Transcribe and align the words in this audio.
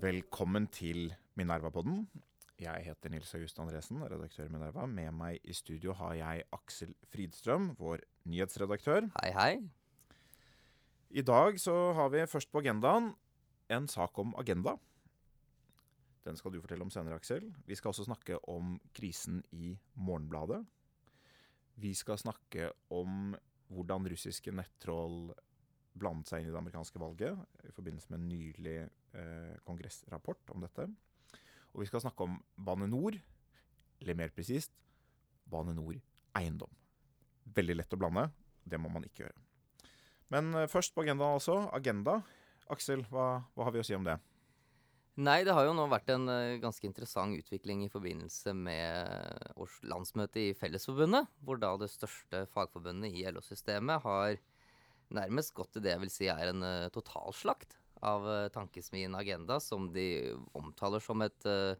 Velkommen 0.00 0.64
til 0.72 1.10
Minerva-podden. 1.36 2.06
Jeg 2.56 2.84
heter 2.86 3.10
Nils 3.12 3.34
August 3.36 3.58
Andresen, 3.60 3.98
redaktør 4.00 4.46
i 4.46 4.52
Minerva. 4.54 4.86
Med 4.88 5.10
meg 5.12 5.42
i 5.44 5.52
studio 5.52 5.92
har 5.98 6.14
jeg 6.16 6.44
Aksel 6.56 6.94
Fridstrøm, 7.12 7.66
vår 7.76 8.00
nyhetsredaktør. 8.24 9.10
Hei, 9.18 9.32
hei. 9.36 9.50
I 11.12 11.20
dag 11.26 11.60
så 11.60 11.74
har 11.98 12.08
vi 12.14 12.24
først 12.32 12.48
på 12.48 12.62
agendaen 12.62 13.10
en 13.76 13.90
sak 13.92 14.16
om 14.22 14.32
agenda. 14.40 14.78
Den 16.24 16.40
skal 16.40 16.54
du 16.54 16.62
fortelle 16.62 16.86
om 16.86 16.94
senere, 16.94 17.20
Aksel. 17.20 17.50
Vi 17.68 17.76
skal 17.76 17.92
også 17.92 18.08
snakke 18.08 18.40
om 18.48 18.78
krisen 18.96 19.42
i 19.52 19.74
Morgenbladet. 20.00 20.62
Vi 21.76 21.92
skal 21.98 22.22
snakke 22.22 22.72
om 22.88 23.34
hvordan 23.68 24.08
russiske 24.08 24.56
nettroll 24.56 25.34
blandet 25.98 26.30
seg 26.30 26.42
inn 26.42 26.50
i 26.50 26.52
det 26.52 26.60
amerikanske 26.60 27.00
valget 27.02 27.66
i 27.66 27.72
forbindelse 27.74 28.12
med 28.12 28.20
en 28.20 28.28
nylig 28.30 28.76
eh, 28.82 29.54
kongressrapport 29.66 30.52
om 30.54 30.64
dette. 30.64 30.86
Og 31.74 31.82
vi 31.82 31.88
skal 31.90 32.02
snakke 32.04 32.26
om 32.26 32.38
Bane 32.56 32.88
Nor, 32.90 33.18
eller 34.00 34.18
mer 34.18 34.32
presist 34.34 34.72
Bane 35.50 35.74
Nor 35.76 35.98
Eiendom. 36.38 36.72
Veldig 37.54 37.80
lett 37.80 37.94
å 37.96 38.00
blande. 38.00 38.28
Det 38.62 38.78
må 38.78 38.90
man 38.92 39.06
ikke 39.06 39.24
gjøre. 39.24 39.46
Men 40.30 40.54
eh, 40.54 40.70
først 40.70 40.94
på 40.94 41.04
agendaen 41.04 41.38
altså. 41.40 41.62
Agenda. 41.74 42.20
Aksel, 42.70 43.02
hva, 43.10 43.40
hva 43.56 43.66
har 43.66 43.74
vi 43.74 43.82
å 43.82 43.86
si 43.86 43.96
om 43.96 44.06
det? 44.06 44.20
Nei, 45.20 45.42
det 45.44 45.52
har 45.52 45.66
jo 45.66 45.74
nå 45.76 45.84
vært 45.90 46.12
en 46.14 46.30
uh, 46.30 46.60
ganske 46.62 46.86
interessant 46.86 47.34
utvikling 47.36 47.82
i 47.84 47.90
forbindelse 47.92 48.54
med 48.56 49.58
landsmøtet 49.58 49.88
landsmøte 49.90 50.40
i 50.40 50.54
Fellesforbundet, 50.56 51.26
hvor 51.44 51.58
da 51.60 51.74
det 51.76 51.90
største 51.92 52.44
fagforbundet 52.54 53.18
i 53.18 53.26
LO-systemet 53.28 54.06
har 54.06 54.38
nærmest 55.16 55.54
gått 55.56 55.74
til 55.74 55.84
det 55.84 55.94
jeg 55.94 56.02
vil 56.04 56.12
si 56.12 56.30
er 56.30 56.50
en 56.52 56.64
uh, 56.64 56.88
totalslakt 56.94 57.76
av 58.06 58.26
uh, 58.26 58.48
tankesmien 58.52 59.14
Agenda, 59.18 59.60
som 59.62 59.90
de 59.92 60.32
omtaler 60.56 61.02
som 61.04 61.22
et 61.24 61.48
uh, 61.48 61.76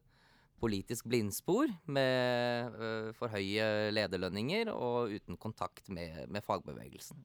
politisk 0.61 1.07
blindspor 1.09 1.71
med 1.89 2.75
for 3.17 3.33
høye 3.33 3.89
lederlønninger 3.95 4.69
og 4.75 5.15
uten 5.15 5.39
kontakt 5.41 5.87
med, 5.89 6.27
med 6.29 6.45
fagbevegelsen. 6.45 7.17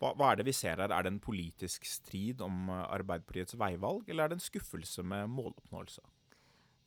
Hva, 0.00 0.10
hva, 0.18 0.32
er 0.32 0.40
det 0.40 0.48
vi 0.48 0.54
ser 0.56 0.82
her? 0.82 0.90
Er 0.90 1.06
det 1.06 1.12
en 1.12 1.20
politisk 1.22 1.86
strid 1.86 2.42
om 2.42 2.66
Arbeiderpartiets 2.74 3.54
veivalg, 3.60 4.10
eller 4.10 4.26
er 4.26 4.34
det 4.34 4.40
en 4.40 4.48
skuffelse 4.48 5.06
med 5.06 5.30
måloppnåelse? 5.30 6.02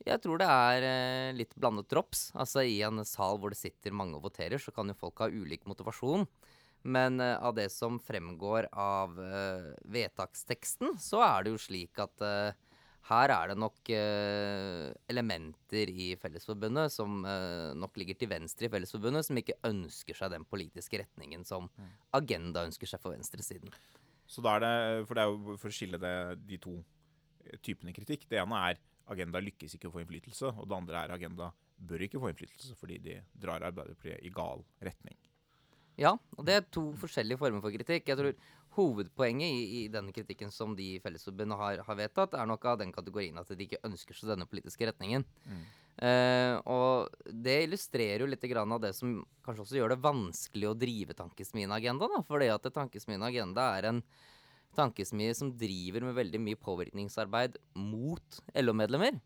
Jeg 0.03 0.19
tror 0.25 0.43
det 0.43 0.51
er 0.51 1.31
litt 1.39 1.55
blandet 1.55 1.87
drops. 1.95 2.27
Altså 2.35 2.67
I 2.67 2.81
en 2.83 2.99
sal 3.07 3.39
hvor 3.39 3.55
det 3.55 3.61
sitter 3.63 3.95
mange 3.95 4.19
og 4.19 4.27
voterer, 4.27 4.59
så 4.59 4.75
kan 4.75 4.91
jo 4.91 4.99
folk 4.99 5.23
ha 5.23 5.31
ulik 5.31 5.63
motivasjon. 5.63 6.27
Men 6.87 7.19
uh, 7.19 7.35
av 7.43 7.55
det 7.57 7.69
som 7.73 7.99
fremgår 7.99 8.69
av 8.71 9.19
uh, 9.19 9.69
vedtaksteksten, 9.91 10.95
så 11.01 11.21
er 11.25 11.45
det 11.45 11.53
jo 11.53 11.61
slik 11.61 11.99
at 11.99 12.23
uh, 12.23 12.67
her 13.09 13.31
er 13.33 13.49
det 13.49 13.55
nok 13.57 13.89
elementer 15.09 15.89
i 15.89 16.11
Fellesforbundet 16.21 16.91
som 16.93 17.23
nok 17.23 17.95
ligger 17.97 18.19
til 18.19 18.29
venstre 18.29 18.67
i 18.67 18.69
Fellesforbundet, 18.69 19.25
som 19.25 19.39
ikke 19.39 19.55
ønsker 19.65 20.19
seg 20.19 20.29
den 20.35 20.45
politiske 20.45 20.99
retningen 21.01 21.41
som 21.47 21.65
mm. 21.71 21.87
Agenda 22.19 22.67
ønsker 22.67 22.91
seg 22.91 23.01
for 23.01 23.15
venstresiden. 23.15 23.73
Så 24.29 24.43
da 24.45 24.59
er 24.59 24.61
det, 24.61 25.07
For 25.07 25.17
det 25.17 25.23
er 25.23 25.31
jo 25.31 25.57
for 25.57 25.71
å 25.71 25.73
skille 25.79 25.97
det, 26.03 26.13
de 26.51 26.61
to 26.61 26.75
typene 27.65 27.95
kritikk. 27.97 28.27
Det 28.29 28.43
ene 28.43 28.61
er 28.67 28.83
Agenda 29.09 29.41
lykkes 29.41 29.79
ikke 29.79 29.89
å 29.89 29.95
få 29.95 30.03
innflytelse, 30.03 30.53
og 30.53 30.69
det 30.69 30.77
andre 30.77 31.01
er 31.01 31.15
Agenda 31.17 31.49
bør 31.79 32.05
ikke 32.05 32.21
få 32.21 32.29
innflytelse 32.29 32.77
fordi 32.77 33.01
de 33.09 33.17
drar 33.33 33.65
Arbeiderpartiet 33.71 34.21
i 34.21 34.29
gal 34.35 34.61
retning. 34.85 35.17
Ja, 35.99 36.13
og 36.37 36.47
det 36.47 36.55
er 36.55 36.71
to 36.71 36.85
forskjellige 36.99 37.39
former 37.41 37.63
for 37.63 37.75
kritikk. 37.75 38.07
Jeg 38.07 38.19
tror 38.19 38.33
Hovedpoenget 38.77 39.49
i, 39.49 39.63
i 39.79 39.81
denne 39.91 40.13
kritikken 40.15 40.51
som 40.53 40.75
de 40.77 40.93
i 40.95 41.01
Fellesforbundet 41.03 41.57
har, 41.59 41.81
har, 41.83 41.97
vedtatt, 41.99 42.37
er 42.37 42.47
nok 42.47 42.67
av 42.69 42.79
den 42.79 42.93
kategorien 42.95 43.39
at 43.41 43.49
de 43.51 43.65
ikke 43.65 43.81
ønsker 43.87 44.15
seg 44.15 44.31
denne 44.31 44.47
politiske 44.47 44.87
retningen. 44.87 45.25
Mm. 45.49 45.63
Uh, 45.99 46.55
og 46.71 47.31
det 47.43 47.57
illustrerer 47.65 48.23
jo 48.23 48.29
litt 48.29 48.45
av 48.55 48.77
det 48.79 48.93
som 48.95 49.17
kanskje 49.43 49.65
også 49.65 49.79
gjør 49.81 49.95
det 49.95 50.03
vanskelig 50.05 50.69
å 50.69 50.77
drive 50.77 51.17
Tankesmien 51.17 51.73
Agenda. 51.75 52.07
Da, 52.07 52.21
fordi 52.27 52.47
at 52.53 52.69
Tankesmien 52.71 53.25
Agenda 53.25 53.71
er 53.75 53.89
en 53.89 54.03
tankesmie 54.77 55.33
som 55.35 55.51
driver 55.57 56.05
med 56.05 56.15
veldig 56.15 56.39
mye 56.45 56.61
påvirkningsarbeid 56.61 57.57
mot 57.75 58.39
LO-medlemmer. 58.53 59.17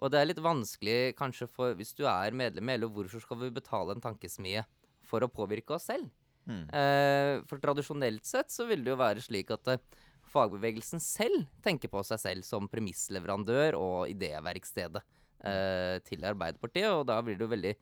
Og 0.00 0.12
det 0.12 0.20
er 0.20 0.30
litt 0.30 0.44
vanskelig 0.44 1.16
kanskje 1.18 1.48
for 1.50 1.74
hvis 1.76 1.96
du 1.96 2.04
er 2.08 2.36
medlem 2.36 2.70
i 2.70 2.78
LO, 2.78 2.92
hvorfor 2.94 3.24
skal 3.24 3.40
vi 3.42 3.52
betale 3.56 3.96
en 3.96 4.04
tankesmie 4.04 4.62
for 5.08 5.24
å 5.24 5.32
påvirke 5.32 5.74
oss 5.76 5.88
selv? 5.90 6.12
Mm. 6.48 6.64
Eh, 6.72 7.34
for 7.48 7.62
tradisjonelt 7.62 8.26
sett 8.26 8.52
så 8.52 8.66
vil 8.68 8.84
det 8.84 8.94
jo 8.94 9.00
være 9.00 9.22
slik 9.24 9.52
at 9.54 9.74
eh, 9.74 9.82
fagbevegelsen 10.30 11.02
selv 11.02 11.44
tenker 11.64 11.90
på 11.92 12.02
seg 12.06 12.22
selv 12.22 12.46
som 12.46 12.68
premissleverandør 12.70 13.78
og 13.78 14.10
idéverkstedet 14.12 15.02
eh, 15.02 15.96
til 16.06 16.26
Arbeiderpartiet, 16.26 16.90
og 16.94 17.06
da 17.10 17.18
blir 17.24 17.38
det 17.38 17.46
jo 17.46 17.54
veldig 17.54 17.74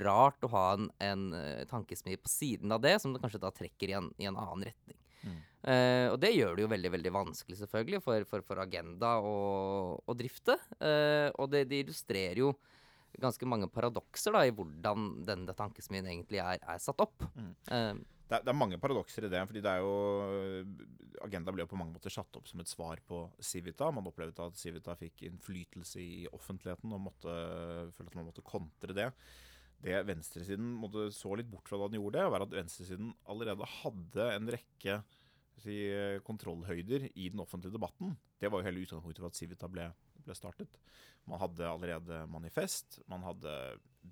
rart 0.00 0.44
å 0.44 0.50
ha 0.54 0.64
en, 0.74 0.88
en 1.04 1.24
uh, 1.36 1.64
tankesmi 1.70 2.16
på 2.18 2.30
siden 2.30 2.72
av 2.72 2.82
det, 2.82 2.96
som 3.02 3.12
det 3.12 3.20
kanskje 3.22 3.42
da 3.42 3.50
trekker 3.54 3.90
i 3.90 3.96
en, 3.98 4.10
i 4.18 4.28
en 4.30 4.38
annen 4.40 4.66
retning. 4.70 4.96
Mm. 5.24 5.40
Uh, 5.64 6.06
og 6.12 6.18
det 6.20 6.32
gjør 6.34 6.56
det 6.56 6.64
jo 6.64 6.70
veldig 6.72 6.92
veldig 6.96 7.12
vanskelig 7.14 7.58
selvfølgelig 7.60 8.00
for, 8.04 8.26
for, 8.28 8.44
for 8.48 8.62
Agenda 8.64 9.14
å, 9.24 9.36
å 10.00 10.16
drifte. 10.16 10.56
Uh, 10.80 11.28
og 11.36 11.52
det, 11.52 11.66
det, 11.70 11.84
illustrerer 11.84 12.42
jo 12.42 12.54
ganske 13.22 13.46
mange 13.48 13.68
paradokser 13.72 14.34
da, 14.34 14.42
i 14.46 14.52
hvordan 14.54 15.22
denne 15.26 15.54
tankesmien 15.56 16.06
egentlig 16.10 16.42
er, 16.42 16.58
er 16.60 16.82
satt 16.82 17.00
opp. 17.04 17.24
Mm. 17.34 17.54
Uh, 17.68 18.02
det, 18.24 18.38
er, 18.38 18.42
det, 18.42 18.50
er, 18.50 18.58
mange 18.58 18.80
paradokser 18.80 19.26
i 19.26 19.32
det. 19.32 19.42
fordi 19.48 19.62
det 19.64 19.72
er 19.72 19.84
jo 19.84 19.94
Agenda 21.24 21.52
ble 21.54 21.64
jo 21.64 21.70
på 21.70 21.78
mange 21.78 21.94
måter 21.94 22.12
satt 22.12 22.36
opp 22.38 22.48
som 22.50 22.60
et 22.62 22.70
svar 22.70 23.00
på 23.06 23.24
Civita. 23.38 23.90
Man 23.94 24.08
opplevde 24.10 24.48
at 24.48 24.60
Civita 24.60 24.96
fikk 24.98 25.26
innflytelse 25.28 26.00
i 26.02 26.28
offentligheten 26.32 26.92
og 26.96 27.04
måtte, 27.08 27.34
følte 27.96 28.12
at 28.12 28.18
man 28.20 28.30
måtte 28.30 28.46
kontre 28.46 28.96
det. 28.96 29.10
Det 29.84 30.00
venstresiden 30.08 30.70
måtte 30.80 31.10
så 31.12 31.34
litt 31.36 31.50
bort 31.50 31.68
fra 31.68 31.78
da 31.80 31.90
den 31.90 32.00
gjorde 32.00 32.20
det, 32.20 32.30
var 32.32 32.44
at 32.46 32.54
venstresiden 32.56 33.12
allerede 33.28 33.68
hadde 33.82 34.28
en 34.32 34.50
rekke 34.54 34.98
si, 35.60 35.76
kontrollhøyder 36.24 37.10
i 37.12 37.28
den 37.28 37.42
offentlige 37.44 37.74
debatten. 37.76 38.14
Det 38.40 38.50
var 38.50 38.60
jo 38.62 38.68
hele 38.68 38.84
utgangspunktet 38.84 39.22
for 39.22 39.30
at 39.30 39.38
Civita 39.38 39.68
ble, 39.70 39.90
ble 40.26 40.36
startet. 40.38 40.78
Man 41.30 41.40
hadde 41.40 41.68
allerede 41.68 42.24
manifest. 42.32 43.00
Man 43.10 43.24
hadde 43.26 43.52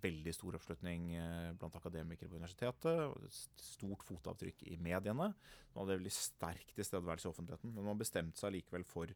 veldig 0.02 0.32
stor 0.32 0.56
oppslutning 0.56 1.10
eh, 1.18 1.50
blant 1.58 1.76
akademikere 1.76 2.30
på 2.30 2.38
universitetet. 2.40 3.02
og 3.08 3.26
Stort 3.60 4.06
fotavtrykk 4.08 4.64
i 4.70 4.78
mediene. 4.80 5.32
Man 5.34 5.82
hadde 5.82 5.98
veldig 5.98 6.14
sterk 6.16 6.72
tilstedeværelse 6.76 7.28
i 7.28 7.32
offentligheten. 7.32 7.74
Men 7.76 7.90
man 7.90 8.00
bestemte 8.00 8.40
seg 8.40 8.56
likevel 8.56 8.86
for 8.88 9.12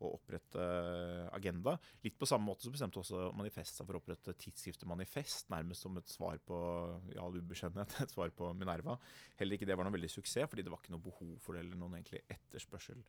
å 0.00 0.14
opprette 0.16 0.60
eh, 0.60 1.26
agenda. 1.36 1.76
Litt 2.04 2.16
på 2.18 2.28
samme 2.28 2.48
måte 2.48 2.64
så 2.64 2.72
bestemte 2.72 3.00
også 3.02 3.28
Manifest 3.36 3.78
seg 3.78 3.88
for 3.88 3.98
å 3.98 4.00
opprette 4.00 4.34
tidsskriftet 4.40 4.88
Manifest, 4.88 5.50
nærmest 5.52 5.84
som 5.84 5.98
et 6.00 6.12
svar 6.12 6.40
på 6.46 6.56
ja, 7.14 7.26
ubeskjedenhet, 7.26 7.98
et 8.04 8.14
svar 8.14 8.32
på 8.36 8.52
Minerva. 8.56 8.96
Heller 9.40 9.58
ikke 9.58 9.68
det 9.68 9.76
var 9.76 9.86
noe 9.86 9.96
veldig 9.98 10.12
suksess, 10.12 10.48
fordi 10.50 10.64
det 10.66 10.72
var 10.72 10.82
ikke 10.82 10.96
noe 10.96 11.04
behov 11.04 11.36
for 11.44 11.56
det, 11.56 11.66
eller 11.66 11.80
noen 11.80 12.00
egentlig 12.00 12.24
etterspørsel 12.32 13.04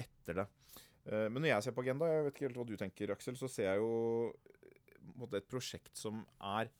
etter 0.00 0.42
det. 0.42 0.48
Eh, 1.04 1.28
men 1.28 1.42
når 1.42 1.50
jeg 1.50 1.66
ser 1.66 1.76
på 1.76 1.84
Agenda, 1.84 2.08
jeg 2.08 2.24
vet 2.24 2.36
ikke 2.36 2.46
helt 2.48 2.60
hva 2.60 2.66
du 2.68 2.78
tenker, 2.80 3.12
Aksel, 3.14 3.36
så 3.36 3.50
ser 3.50 3.68
jeg 3.68 3.82
jo 3.82 3.92
eh, 4.32 5.36
et 5.36 5.50
prosjekt 5.50 5.92
som 6.00 6.22
er 6.40 6.72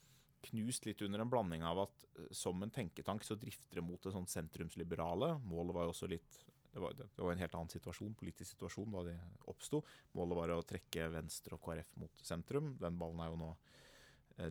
knust 0.45 0.89
litt 0.89 1.01
under 1.05 1.23
en 1.25 1.31
blanding 1.33 1.65
av 1.65 1.85
at 1.87 2.07
eh, 2.17 2.31
som 2.37 2.63
en 2.65 2.73
tenketank 2.73 3.25
så 3.27 3.37
drifter 3.41 3.81
det 3.81 3.85
mot 3.85 4.01
det 4.01 4.15
sånn 4.15 4.29
sentrumsliberale. 4.31 5.35
Målet 5.45 5.77
var 5.77 5.89
jo 5.89 5.95
også 5.95 6.11
litt 6.13 6.41
det 6.75 6.83
var, 6.83 6.95
det 6.99 7.07
var, 7.15 7.31
en 7.31 7.39
helt 7.39 7.53
annen 7.55 7.71
situasjon, 7.71 8.17
politisk 8.19 8.57
situasjon 8.57 8.97
da 8.97 9.05
det 9.07 9.15
oppsto. 9.53 9.79
Målet 10.19 10.39
var 10.41 10.53
å 10.57 10.65
trekke 10.67 11.05
Venstre 11.13 11.55
og 11.55 11.63
KrF 11.63 11.93
mot 12.03 12.25
sentrum. 12.27 12.73
Den 12.81 12.97
ballen 12.99 13.21
er 13.23 13.31
jo 13.31 13.37
nå 13.39 13.51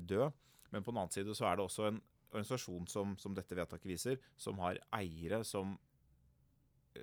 død. 0.07 0.37
Men 0.71 0.85
på 0.85 0.93
den 0.93 1.01
annen 1.01 1.11
side 1.11 1.35
så 1.35 1.49
er 1.49 1.59
det 1.59 1.65
også 1.65 1.89
en 1.89 1.99
organisasjon 2.29 2.87
som, 2.87 3.17
som 3.19 3.35
dette 3.35 3.57
vedtaket 3.59 3.91
viser, 3.91 4.23
som 4.39 4.61
har 4.63 4.79
eiere 4.95 5.41
som, 5.43 5.75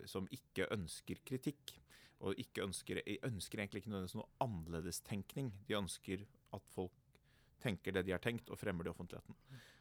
som 0.09 0.25
ikke 0.33 0.71
ønsker 0.73 1.21
kritikk 1.21 1.77
og 2.21 2.41
ikke 2.41 2.65
ønsker, 2.67 3.01
ønsker 3.27 3.63
egentlig 3.63 3.83
ikke 3.83 3.93
nødvendigvis 3.93 4.19
noe 4.19 4.31
annerledestenkning. 4.45 5.53
De 5.69 5.77
ønsker 5.79 6.25
at 6.57 6.73
folk 6.75 6.97
tenker 7.61 7.95
det 7.95 8.07
de 8.07 8.15
har 8.15 8.23
tenkt, 8.25 8.51
og 8.51 8.59
fremmer 8.61 8.85
det 8.85 8.91
i 8.91 8.95
offentligheten. 8.95 9.37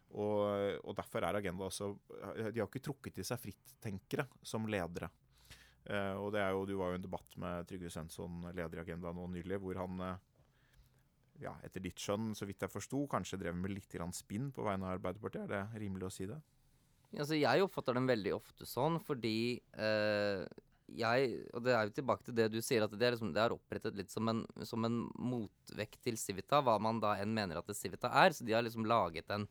Og, 0.09 0.39
og, 0.83 0.94
derfor 0.97 1.21
er 1.21 1.38
Agenda 1.38 1.68
også 1.68 1.91
De 2.50 2.57
har 2.57 2.65
ikke 2.65 2.81
trukket 2.81 3.19
til 3.19 3.27
seg 3.27 3.38
frittenkere 3.44 4.25
som 4.41 4.65
ledere. 4.65 5.12
Uh, 5.86 6.15
og 6.21 6.31
det 6.33 6.41
er 6.41 6.50
jo, 6.53 6.65
Du 6.65 6.74
var 6.80 6.91
jo 6.91 6.97
i 6.97 7.00
en 7.00 7.06
debatt 7.06 7.38
med 7.39 7.68
Trygve 7.69 7.91
Svensson, 7.94 8.42
leder 8.50 8.80
i 8.80 8.83
Agenda 8.83 9.13
nå 9.15 9.27
nylig, 9.31 9.59
hvor 9.62 9.80
han 9.80 10.01
uh, 10.01 10.15
ja, 11.44 11.53
etter 11.63 11.83
ditt 11.83 12.01
skjønn, 12.01 12.33
så 12.35 12.47
vidt 12.50 12.65
jeg 12.65 12.74
forsto, 12.74 13.03
kanskje 13.12 13.39
drev 13.42 13.56
med 13.56 13.74
litt 13.74 13.95
spinn 14.18 14.50
på 14.51 14.65
vegne 14.65 14.88
av 14.88 14.97
Arbeiderpartiet. 14.97 15.45
Er 15.47 15.53
det 15.53 15.83
rimelig 15.85 16.09
å 16.09 16.13
si 16.13 16.27
det? 16.30 16.39
Altså, 17.15 17.38
jeg 17.39 17.63
oppfatter 17.63 17.95
dem 17.97 18.09
veldig 18.09 18.33
ofte 18.35 18.68
sånn 18.69 19.00
fordi 19.01 19.62
uh, 19.80 20.45
jeg, 20.97 21.31
og 21.53 21.63
det 21.65 21.74
er 21.75 21.88
jo 21.88 21.95
tilbake 22.00 22.25
til 22.25 22.36
det 22.38 22.47
du 22.53 22.59
sier, 22.63 22.86
at 22.86 22.94
det 22.94 23.06
er, 23.06 23.15
liksom, 23.15 23.33
det 23.36 23.41
er 23.44 23.56
opprettet 23.56 23.97
litt 23.97 24.13
som 24.13 24.30
en, 24.31 24.44
som 24.68 24.86
en, 24.88 25.01
motvekt 25.19 26.00
til 26.06 26.18
Civita, 26.19 26.62
hva 26.65 26.77
man 26.81 27.01
da 27.03 27.15
enn 27.21 27.33
mener 27.36 27.59
at 27.59 27.69
det 27.69 27.77
Civita 27.77 28.12
er. 28.24 28.36
Så 28.36 28.47
de 28.47 28.56
har 28.56 28.65
liksom 28.65 28.88
laget 28.89 29.30
en, 29.36 29.47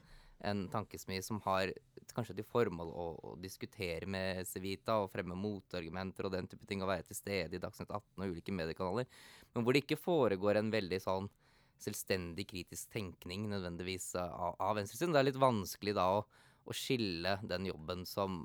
en 0.49 0.67
tankesmi 0.73 1.21
som 1.25 1.43
har 1.47 1.73
kanskje 2.15 2.39
til 2.39 2.49
formål 2.49 2.93
å, 2.93 3.09
å 3.31 3.35
diskutere 3.43 4.09
med 4.11 4.47
Civita 4.49 4.99
og 5.03 5.13
fremme 5.13 5.37
motargumenter 5.39 6.29
og 6.29 6.35
den 6.35 6.49
type 6.51 6.67
ting, 6.69 6.83
og 6.83 6.93
være 6.93 7.09
til 7.11 7.21
stede 7.21 7.59
i 7.59 7.63
Dagsnytt 7.63 7.93
18 7.93 8.25
og 8.25 8.33
ulike 8.33 8.55
mediekanaler, 8.55 9.09
men 9.55 9.65
hvor 9.65 9.77
det 9.77 9.85
ikke 9.85 10.01
foregår 10.01 10.61
en 10.61 10.73
veldig 10.73 11.01
sånn 11.05 11.29
selvstendig 11.79 12.49
kritisk 12.51 12.91
tenkning 12.91 13.47
nødvendigvis 13.53 14.11
av, 14.19 14.57
av 14.59 14.79
venstresiden. 14.81 15.15
Det 15.15 15.21
er 15.21 15.29
litt 15.29 15.39
vanskelig 15.39 15.95
da 15.95 16.09
å, 16.17 16.25
å 16.67 16.75
skille 16.75 17.37
den 17.47 17.69
jobben 17.71 18.03
som 18.09 18.43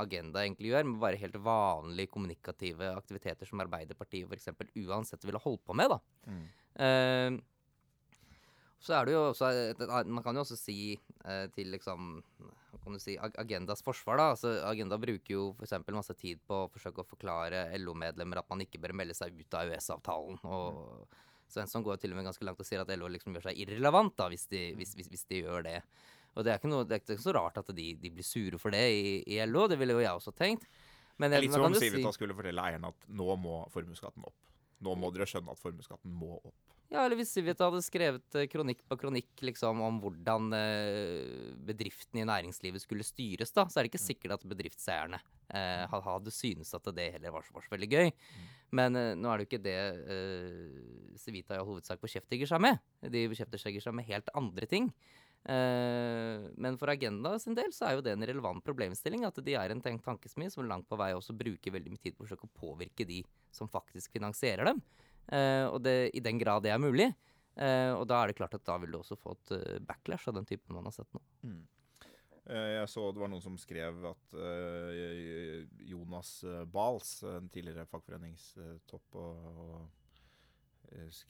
Agenda 0.00 0.42
egentlig 0.42 0.72
gjør, 0.72 0.86
med 0.88 1.00
bare 1.02 1.20
helt 1.20 1.38
vanlige 1.44 2.12
kommunikative 2.12 2.94
aktiviteter 2.96 3.48
som 3.48 3.60
Arbeiderpartiet 3.64 4.30
f.eks. 4.30 4.48
uansett 4.86 5.24
ville 5.28 5.40
holdt 5.42 5.64
på 5.66 5.76
med. 5.76 5.92
da. 5.92 5.98
Mm. 6.26 6.44
Uh, 6.80 7.40
så 8.82 8.96
er 8.96 9.06
det 9.06 9.12
jo 9.14 9.20
også 9.28 9.48
Man 10.10 10.24
kan 10.24 10.34
jo 10.34 10.42
også 10.42 10.56
si 10.58 10.96
uh, 11.22 11.46
til 11.54 11.68
liksom 11.70 12.24
kan 12.82 12.96
du 12.96 12.98
si, 12.98 13.14
Agendas 13.38 13.82
forsvar, 13.84 14.18
da. 14.18 14.30
Altså, 14.32 14.54
Agenda 14.66 14.96
bruker 14.98 15.34
jo 15.34 15.42
f.eks. 15.60 15.76
masse 15.94 16.16
tid 16.18 16.40
på 16.48 16.64
å 16.64 16.70
forsøke 16.72 17.04
å 17.04 17.06
forklare 17.06 17.68
LO-medlemmer 17.78 18.40
at 18.40 18.48
man 18.50 18.64
ikke 18.64 18.80
bør 18.82 18.96
melde 18.98 19.14
seg 19.14 19.36
ut 19.38 19.54
av 19.58 19.70
EØS-avtalen. 19.70 20.40
og 20.42 21.20
Svensson 21.52 21.84
går 21.84 21.96
jo 21.96 22.02
til 22.02 22.14
og 22.14 22.18
med 22.18 22.26
ganske 22.30 22.46
langt 22.48 22.62
og 22.62 22.66
sier 22.66 22.82
at 22.82 22.90
LO 22.96 23.10
liksom 23.12 23.36
gjør 23.36 23.50
seg 23.50 23.60
irrelevant 23.60 24.16
da, 24.18 24.28
hvis 24.32 24.48
de, 24.50 24.64
hvis, 24.78 24.96
hvis, 24.98 25.12
hvis 25.12 25.26
de 25.30 25.42
gjør 25.44 25.66
det. 25.68 25.78
Og 26.32 26.46
det 26.46 26.54
er 26.54 26.60
ikke, 26.60 26.70
noe, 26.72 26.86
det 26.88 26.96
er 26.96 27.02
ikke 27.04 27.18
så 27.20 27.34
rart 27.36 27.60
at 27.60 27.68
de, 27.76 27.90
de, 28.00 28.10
blir 28.14 28.26
sure 28.26 28.60
for 28.60 28.74
det 28.74 28.82
i, 28.88 29.14
i, 29.34 29.40
LO. 29.48 29.66
Det 29.68 29.78
ville 29.80 29.96
jo 29.98 30.04
jeg 30.04 30.20
også 30.20 30.32
tenkt. 30.36 30.66
Men, 31.20 31.34
litt 31.36 31.52
som 31.52 31.66
om 31.68 31.76
Civita 31.76 32.08
si, 32.08 32.16
skulle 32.16 32.36
fortelle 32.36 32.64
eierne 32.64 32.92
at 32.92 33.08
nå 33.12 33.36
må 33.40 33.62
formuesskatten 33.74 34.24
opp. 34.26 34.38
Nå 34.82 34.94
må 34.98 35.12
dere 35.14 35.28
skjønne 35.28 35.52
at 35.52 35.60
formuesskatten 35.60 36.14
må 36.16 36.38
opp. 36.40 36.56
Ja, 36.92 37.06
eller 37.06 37.16
hvis 37.16 37.30
Civita 37.32 37.68
hadde 37.68 37.80
skrevet 37.84 38.36
eh, 38.36 38.48
kronikk 38.52 38.82
på 38.88 38.98
kronikk 39.00 39.44
liksom, 39.48 39.80
om 39.80 40.00
hvordan 40.02 40.50
eh, 40.56 41.52
bedriftene 41.64 42.20
i 42.20 42.26
næringslivet 42.28 42.84
skulle 42.84 43.06
styres, 43.06 43.52
da, 43.56 43.64
så 43.64 43.80
er 43.80 43.86
det 43.86 43.92
ikke 43.94 44.02
mm. 44.02 44.08
sikkert 44.10 44.34
at 44.36 44.44
bedriftseierne 44.50 45.20
eh, 45.56 45.94
hadde 46.08 46.34
synes 46.34 46.74
at 46.76 46.90
det 46.92 47.08
heller 47.14 47.32
var 47.32 47.46
så, 47.46 47.54
var 47.56 47.64
så 47.64 47.72
veldig 47.72 47.88
gøy. 47.94 48.12
Mm. 48.12 48.50
Men 48.76 49.00
eh, 49.00 49.14
nå 49.16 49.30
er 49.30 49.40
det 49.40 49.46
jo 49.46 49.50
ikke 49.50 49.64
det 49.64 49.78
eh, 50.16 51.16
Civita 51.22 51.56
i 51.56 51.62
all 51.62 51.70
hovedsak 51.70 52.02
beskjeftiger 52.02 52.50
seg 52.50 52.60
med. 52.64 52.80
De 53.12 53.24
beskjeftiger 53.32 53.84
seg 53.84 53.96
med 53.96 54.08
helt 54.08 54.28
andre 54.36 54.68
ting. 54.68 54.92
Uh, 55.42 56.46
men 56.54 56.76
for 56.78 56.92
Agenda 56.92 57.34
sin 57.42 57.56
del 57.58 57.72
så 57.74 57.88
er 57.88 57.96
jo 57.96 58.04
det 58.06 58.14
en 58.14 58.26
relevant 58.28 58.62
problemstilling. 58.64 59.26
At 59.26 59.40
de 59.42 59.56
er 59.58 59.74
en 59.74 59.82
tankesmi 59.82 60.48
som 60.52 60.68
langt 60.68 60.88
på 60.90 60.98
vei 61.00 61.12
også 61.16 61.34
bruker 61.36 61.74
veldig 61.74 61.94
mye 61.94 62.02
tid 62.02 62.16
på 62.16 62.22
å 62.22 62.28
forsøke 62.28 62.48
å 62.48 62.60
påvirke 62.60 63.06
de 63.08 63.22
som 63.54 63.70
faktisk 63.70 64.14
finansierer 64.14 64.70
dem. 64.70 64.82
Uh, 65.26 65.66
og 65.72 65.82
det, 65.86 66.12
i 66.14 66.22
den 66.22 66.40
grad 66.40 66.64
det 66.66 66.74
er 66.74 66.82
mulig. 66.82 67.10
Uh, 67.58 67.92
og 67.98 68.06
da 68.08 68.22
er 68.22 68.30
det 68.30 68.38
klart 68.38 68.54
at 68.56 68.66
da 68.66 68.78
vil 68.80 68.94
du 68.94 69.00
også 69.02 69.18
få 69.18 69.36
et 69.36 69.84
backlash 69.86 70.30
av 70.30 70.38
den 70.38 70.48
typen 70.48 70.76
man 70.76 70.88
har 70.88 70.94
sett 70.94 71.10
nå. 71.14 71.22
Mm. 71.48 71.62
Jeg 72.42 72.86
så 72.90 73.04
det 73.14 73.20
var 73.22 73.30
noen 73.30 73.42
som 73.44 73.54
skrev 73.56 74.00
at 74.08 74.32
Jonas 75.86 76.32
Bals, 76.74 77.12
en 77.30 77.46
tidligere 77.54 77.86
fagforeningstopp 77.86 79.18
og, 79.22 79.76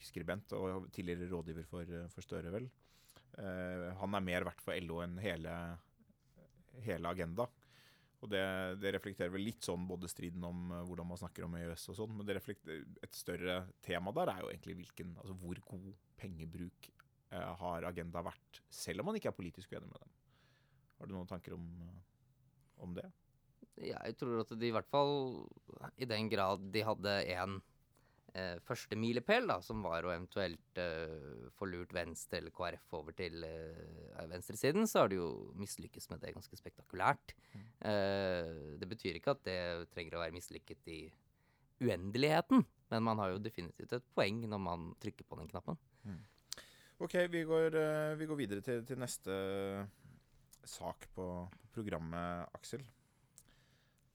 skribent 0.08 0.54
og 0.56 0.88
tidligere 0.96 1.28
rådgiver 1.34 1.68
for, 1.68 1.92
for 2.14 2.24
Støre, 2.24 2.54
vel, 2.54 2.70
han 3.32 4.14
er 4.14 4.24
mer 4.24 4.44
verdt 4.44 4.60
for 4.60 4.76
LO 4.84 4.98
enn 5.00 5.14
hele, 5.22 5.52
hele 6.84 7.08
agenda. 7.08 7.46
Og 8.22 8.30
det, 8.30 8.42
det, 8.78 8.92
reflekterer 8.94 9.32
vel 9.34 9.42
litt 9.48 9.64
sånn 9.66 9.82
både 9.88 10.10
striden 10.10 10.44
om 10.46 10.70
uh, 10.70 10.82
hvordan 10.86 11.08
man 11.10 11.18
snakker 11.18 11.46
om 11.46 11.56
EØS 11.58 11.88
og 11.90 11.98
sånn, 11.98 12.20
men 12.20 12.28
et 12.30 13.16
større 13.18 13.56
tema 13.82 14.14
der 14.14 14.30
er 14.30 14.44
jo 14.44 14.52
egentlig 14.52 14.76
hvilken, 14.78 15.16
altså 15.18 15.34
hvor 15.40 15.58
god 15.72 15.88
pengebruk 16.20 16.90
uh, 17.34 17.50
har 17.64 17.88
agenda 17.90 18.22
vært, 18.22 18.62
selv 18.70 19.02
om 19.02 19.10
man 19.10 19.18
ikke 19.18 19.32
er 19.32 19.40
politisk 19.40 19.74
uenig 19.74 19.90
med 19.90 20.04
dem. 20.04 20.14
Har 21.00 21.10
du 21.10 21.16
noen 21.16 21.32
tanker 21.32 21.56
om, 21.56 21.66
om 22.86 22.94
det? 22.94 23.08
Jeg 23.82 24.14
tror 24.20 24.44
at 24.44 24.54
de 24.54 24.70
i 24.70 24.74
hvert 24.76 24.90
fall, 24.92 25.42
i 25.98 26.06
den 26.06 26.30
grad 26.30 26.62
de 26.70 26.86
hadde 26.86 27.18
en 27.34 27.58
eh, 28.38 28.58
første 28.66 28.98
milepæl, 28.98 29.48
da, 29.50 29.58
som 29.64 29.82
var 29.84 30.06
å 30.06 30.12
eventuelt 30.12 30.80
eh, 30.80 31.48
få 31.56 31.68
lurt 31.70 31.94
Venstre 31.96 32.40
eller 32.40 32.54
KrF 32.54 32.96
over 32.98 33.16
til 33.16 33.44
eh, 33.46 34.22
venstresiden, 34.30 34.88
så 34.90 35.04
har 35.04 35.12
de 35.12 35.20
jo 35.20 35.30
mislykkes 35.58 36.10
med 36.12 36.22
det 36.24 36.34
ganske 36.36 36.58
spektakulært. 36.58 37.34
Mm. 37.52 37.66
Eh, 37.90 38.52
det 38.82 38.90
betyr 38.90 39.18
ikke 39.18 39.36
at 39.36 39.44
det 39.48 39.60
trenger 39.94 40.18
å 40.18 40.24
være 40.24 40.36
mislykket 40.36 40.92
i 40.92 41.00
uendeligheten, 41.82 42.62
men 42.92 43.04
man 43.04 43.18
har 43.22 43.32
jo 43.32 43.42
definitivt 43.42 43.96
et 43.96 44.12
poeng 44.14 44.44
når 44.46 44.60
man 44.62 44.92
trykker 45.02 45.26
på 45.26 45.38
den 45.40 45.50
knappen. 45.50 45.78
Mm. 46.06 46.20
OK, 47.02 47.16
vi 47.32 47.42
går, 47.48 47.74
uh, 47.74 48.14
vi 48.14 48.28
går 48.30 48.38
videre 48.38 48.62
til, 48.62 48.84
til, 48.86 49.00
neste 49.02 49.34
sak 50.62 51.08
på 51.16 51.24
programmet, 51.74 52.46
Aksel. 52.54 52.84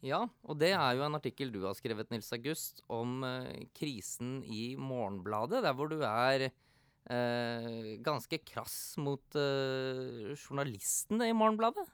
Ja, 0.05 0.21
og 0.45 0.59
det 0.61 0.71
er 0.77 0.94
jo 0.94 1.05
en 1.07 1.17
artikkel 1.17 1.49
du 1.53 1.63
har 1.65 1.75
skrevet, 1.77 2.11
Nils 2.13 2.29
August, 2.35 2.83
om 2.94 3.23
eh, 3.25 3.65
krisen 3.77 4.39
i 4.45 4.75
Morgenbladet, 4.77 5.63
der 5.65 5.73
hvor 5.73 5.89
du 5.89 5.97
er 6.05 6.49
eh, 6.51 7.97
ganske 8.05 8.38
krass 8.45 8.94
mot 9.01 9.38
eh, 9.39 10.35
journalistene 10.38 11.31
i 11.31 11.38
Morgenbladet. 11.38 11.88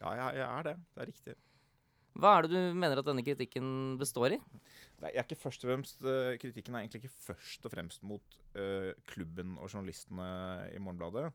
Ja, 0.00 0.14
jeg, 0.16 0.38
jeg, 0.40 0.46
er 0.48 0.68
det. 0.70 0.76
Det 0.94 1.04
er 1.04 1.10
riktig. 1.12 1.36
Hva 2.18 2.32
er 2.36 2.46
det 2.46 2.52
du 2.56 2.76
mener 2.76 3.00
at 3.00 3.08
denne 3.08 3.24
kritikken 3.24 3.68
består 4.00 4.36
i? 4.36 4.38
Nei, 5.02 5.12
jeg 5.12 5.20
er 5.20 5.26
ikke 5.26 5.44
først 5.44 5.64
og 5.64 5.72
fremst, 5.72 6.02
uh, 6.04 6.34
Kritikken 6.40 6.76
er 6.76 6.84
egentlig 6.84 7.02
ikke 7.02 7.24
først 7.30 7.64
og 7.66 7.72
fremst 7.72 8.04
mot 8.06 8.36
uh, 8.58 8.92
klubben 9.08 9.56
og 9.56 9.70
journalistene 9.72 10.26
i 10.74 10.80
Morgenbladet. 10.82 11.32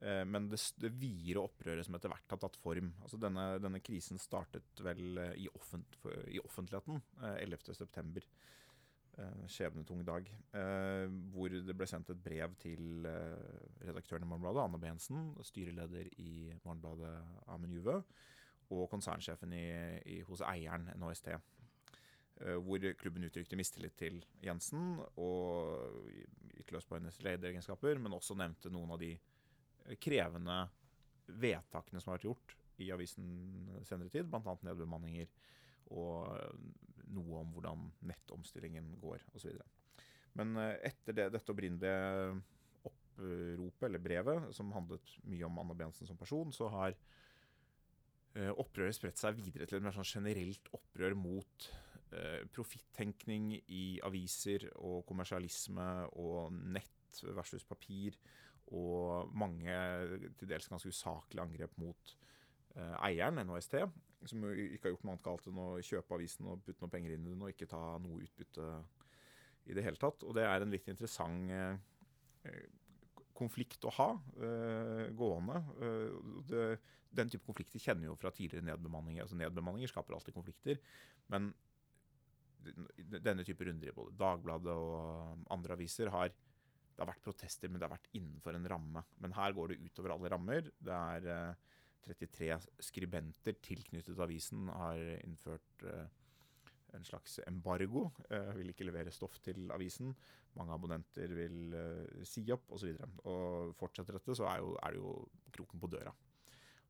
Eh, 0.00 0.24
men 0.24 0.48
det, 0.48 0.58
det 0.80 0.92
videre 0.96 1.44
opprøret 1.44 1.84
som 1.84 1.96
etter 1.96 2.12
hvert 2.12 2.32
har 2.32 2.40
tatt 2.40 2.56
form 2.62 2.88
altså 3.04 3.18
denne, 3.20 3.46
denne 3.60 3.82
krisen 3.84 4.20
startet 4.20 4.80
vel 4.84 5.20
eh, 5.20 5.34
i, 5.44 5.48
offent, 5.52 5.98
i 6.32 6.40
offentligheten 6.40 7.02
11.9. 7.20 8.22
Eh, 9.20 9.42
skjebnetung 9.50 10.00
dag. 10.06 10.28
hvor 11.34 11.52
det 11.52 11.74
ble 11.76 11.86
sendt 11.86 12.12
et 12.14 12.22
brev 12.24 12.54
til 12.62 13.04
redaktøren 13.84 14.24
i 14.24 14.28
Morgenbladet, 14.30 14.62
Anne 14.62 14.80
Bensen, 14.80 15.26
styreleder 15.44 16.08
i 16.22 16.54
Morgenbladet, 16.64 17.12
Amund 17.52 17.74
Juve, 17.74 17.98
og 18.70 18.86
konsernsjefen 18.88 19.52
i, 19.52 19.66
i, 20.14 20.20
hos 20.24 20.40
eieren, 20.46 20.88
NHST. 20.94 21.34
Hvor 22.64 22.86
klubben 22.96 23.26
uttrykte 23.26 23.58
mistillit 23.58 23.98
til 24.00 24.22
Jensen 24.40 25.02
og 25.20 26.06
gikk 26.54 26.72
løs 26.72 26.88
på 26.88 26.96
hennes 26.96 27.18
lederegenskaper, 27.26 28.00
men 28.00 28.16
også 28.16 28.38
nevnte 28.38 28.72
noen 28.72 28.94
av 28.94 29.02
de 29.02 29.10
krevende 30.02 30.62
vedtakene 31.30 32.00
som 32.00 32.12
har 32.12 32.18
vært 32.18 32.28
gjort 32.28 32.56
i 32.80 32.90
avisen 32.94 33.26
senere 33.86 34.12
tid, 34.12 34.28
bl.a. 34.30 34.56
nedbemanninger 34.66 35.28
og 35.96 36.30
noe 37.10 37.42
om 37.42 37.52
hvordan 37.54 37.88
nettomstillingen 38.06 38.94
går 39.02 39.24
osv. 39.34 39.58
Men 40.38 40.54
eh, 40.60 40.76
etter 40.90 41.16
det, 41.16 41.28
dette 41.34 41.52
opprinnelige 41.52 42.40
oppropet, 42.86 43.86
eller 43.88 44.02
brevet, 44.02 44.50
som 44.56 44.70
handlet 44.74 45.16
mye 45.28 45.46
om 45.48 45.58
Anna 45.62 45.76
Bensen 45.76 46.08
som 46.08 46.18
person, 46.18 46.52
så 46.54 46.70
har 46.72 46.94
eh, 48.38 48.52
opprøret 48.54 48.96
spredt 48.96 49.20
seg 49.20 49.38
videre 49.38 49.66
til 49.66 49.80
et 49.80 49.86
mer 49.86 49.96
sånn 49.96 50.08
generelt 50.08 50.70
opprør 50.76 51.16
mot 51.18 51.68
eh, 52.14 52.46
profittenkning 52.54 53.52
i 53.66 53.84
aviser 54.06 54.70
og 54.78 55.02
kommersialisme 55.08 55.90
og 56.22 56.54
nett 56.54 57.22
versus 57.34 57.66
papir 57.66 58.14
og 58.76 59.32
mange 59.34 59.74
til 60.38 60.50
dels 60.50 60.68
ganske 60.70 60.92
usaklige 60.92 61.42
angrep 61.42 61.76
mot 61.82 62.14
eh, 62.76 62.96
eieren, 63.08 63.40
NHST, 63.46 63.76
som 64.30 64.44
ikke 64.52 64.88
har 64.88 64.94
gjort 64.94 65.06
noe 65.06 65.14
annet 65.14 65.26
galt 65.26 65.48
enn 65.48 65.60
å 65.62 65.68
kjøpe 65.84 66.16
avisen 66.16 66.50
og 66.50 66.62
putte 66.66 66.84
noe 66.84 66.92
penger 66.92 67.14
inn 67.16 67.24
i 67.26 67.32
den 67.32 67.46
og 67.46 67.52
ikke 67.54 67.70
ta 67.70 67.80
noe 68.02 68.20
utbytte 68.20 68.68
i 69.70 69.76
det 69.76 69.84
hele 69.86 70.00
tatt. 70.00 70.24
Og 70.26 70.36
det 70.36 70.44
er 70.46 70.64
en 70.64 70.74
litt 70.74 70.88
interessant 70.92 71.50
eh, 71.54 72.60
konflikt 73.40 73.86
å 73.88 73.94
ha 73.96 74.10
eh, 74.44 75.06
gående. 75.16 75.62
Eh, 75.80 76.20
det, 76.50 76.68
den 77.16 77.32
type 77.32 77.48
konflikter 77.48 77.82
kjenner 77.82 78.06
vi 78.06 78.10
jo 78.10 78.18
fra 78.20 78.32
tidligere 78.34 78.68
nedbemanninger. 78.68 79.24
Altså 79.24 79.38
Nedbemanninger 79.40 79.90
skaper 79.90 80.16
alltid 80.16 80.36
konflikter. 80.36 80.80
Men 81.32 81.50
denne 82.60 83.44
type 83.46 83.64
runder 83.64 83.88
i 83.88 83.96
både 83.96 84.18
Dagbladet 84.20 84.72
og 84.76 85.46
andre 85.54 85.78
aviser 85.78 86.10
har 86.12 86.32
det 87.00 87.06
har 87.06 87.14
vært 87.14 87.24
protester, 87.24 87.70
men 87.72 87.80
det 87.80 87.86
har 87.86 87.94
vært 87.94 88.10
innenfor 88.12 88.56
en 88.58 88.66
ramme. 88.68 89.02
Men 89.24 89.32
her 89.32 89.54
går 89.56 89.72
det 89.72 89.78
utover 89.86 90.12
alle 90.12 90.28
rammer. 90.28 90.66
Det 90.76 90.96
er 91.16 91.28
eh, 91.32 91.68
33 92.04 92.58
skribenter 92.84 93.56
tilknyttet 93.64 94.20
avisen 94.20 94.68
har 94.68 95.00
innført 95.24 95.84
eh, 95.88 96.10
en 96.98 97.06
slags 97.08 97.38
embargo. 97.46 98.10
Eh, 98.28 98.52
vil 98.58 98.74
ikke 98.74 98.84
levere 98.84 99.14
stoff 99.14 99.38
til 99.40 99.72
avisen. 99.72 100.12
Mange 100.60 100.76
abonnenter 100.76 101.32
vil 101.40 101.72
eh, 101.78 102.20
si 102.28 102.44
opp 102.52 102.68
osv. 102.76 102.92
Og, 102.92 103.00
så 103.00 103.32
og 103.32 103.74
fortsetter 103.80 104.18
dette, 104.18 104.36
så 104.36 104.50
er, 104.50 104.60
jo, 104.60 104.76
er 104.76 104.92
det 104.92 105.00
jo 105.00 105.14
kroken 105.56 105.80
på 105.80 105.92
døra 105.96 106.12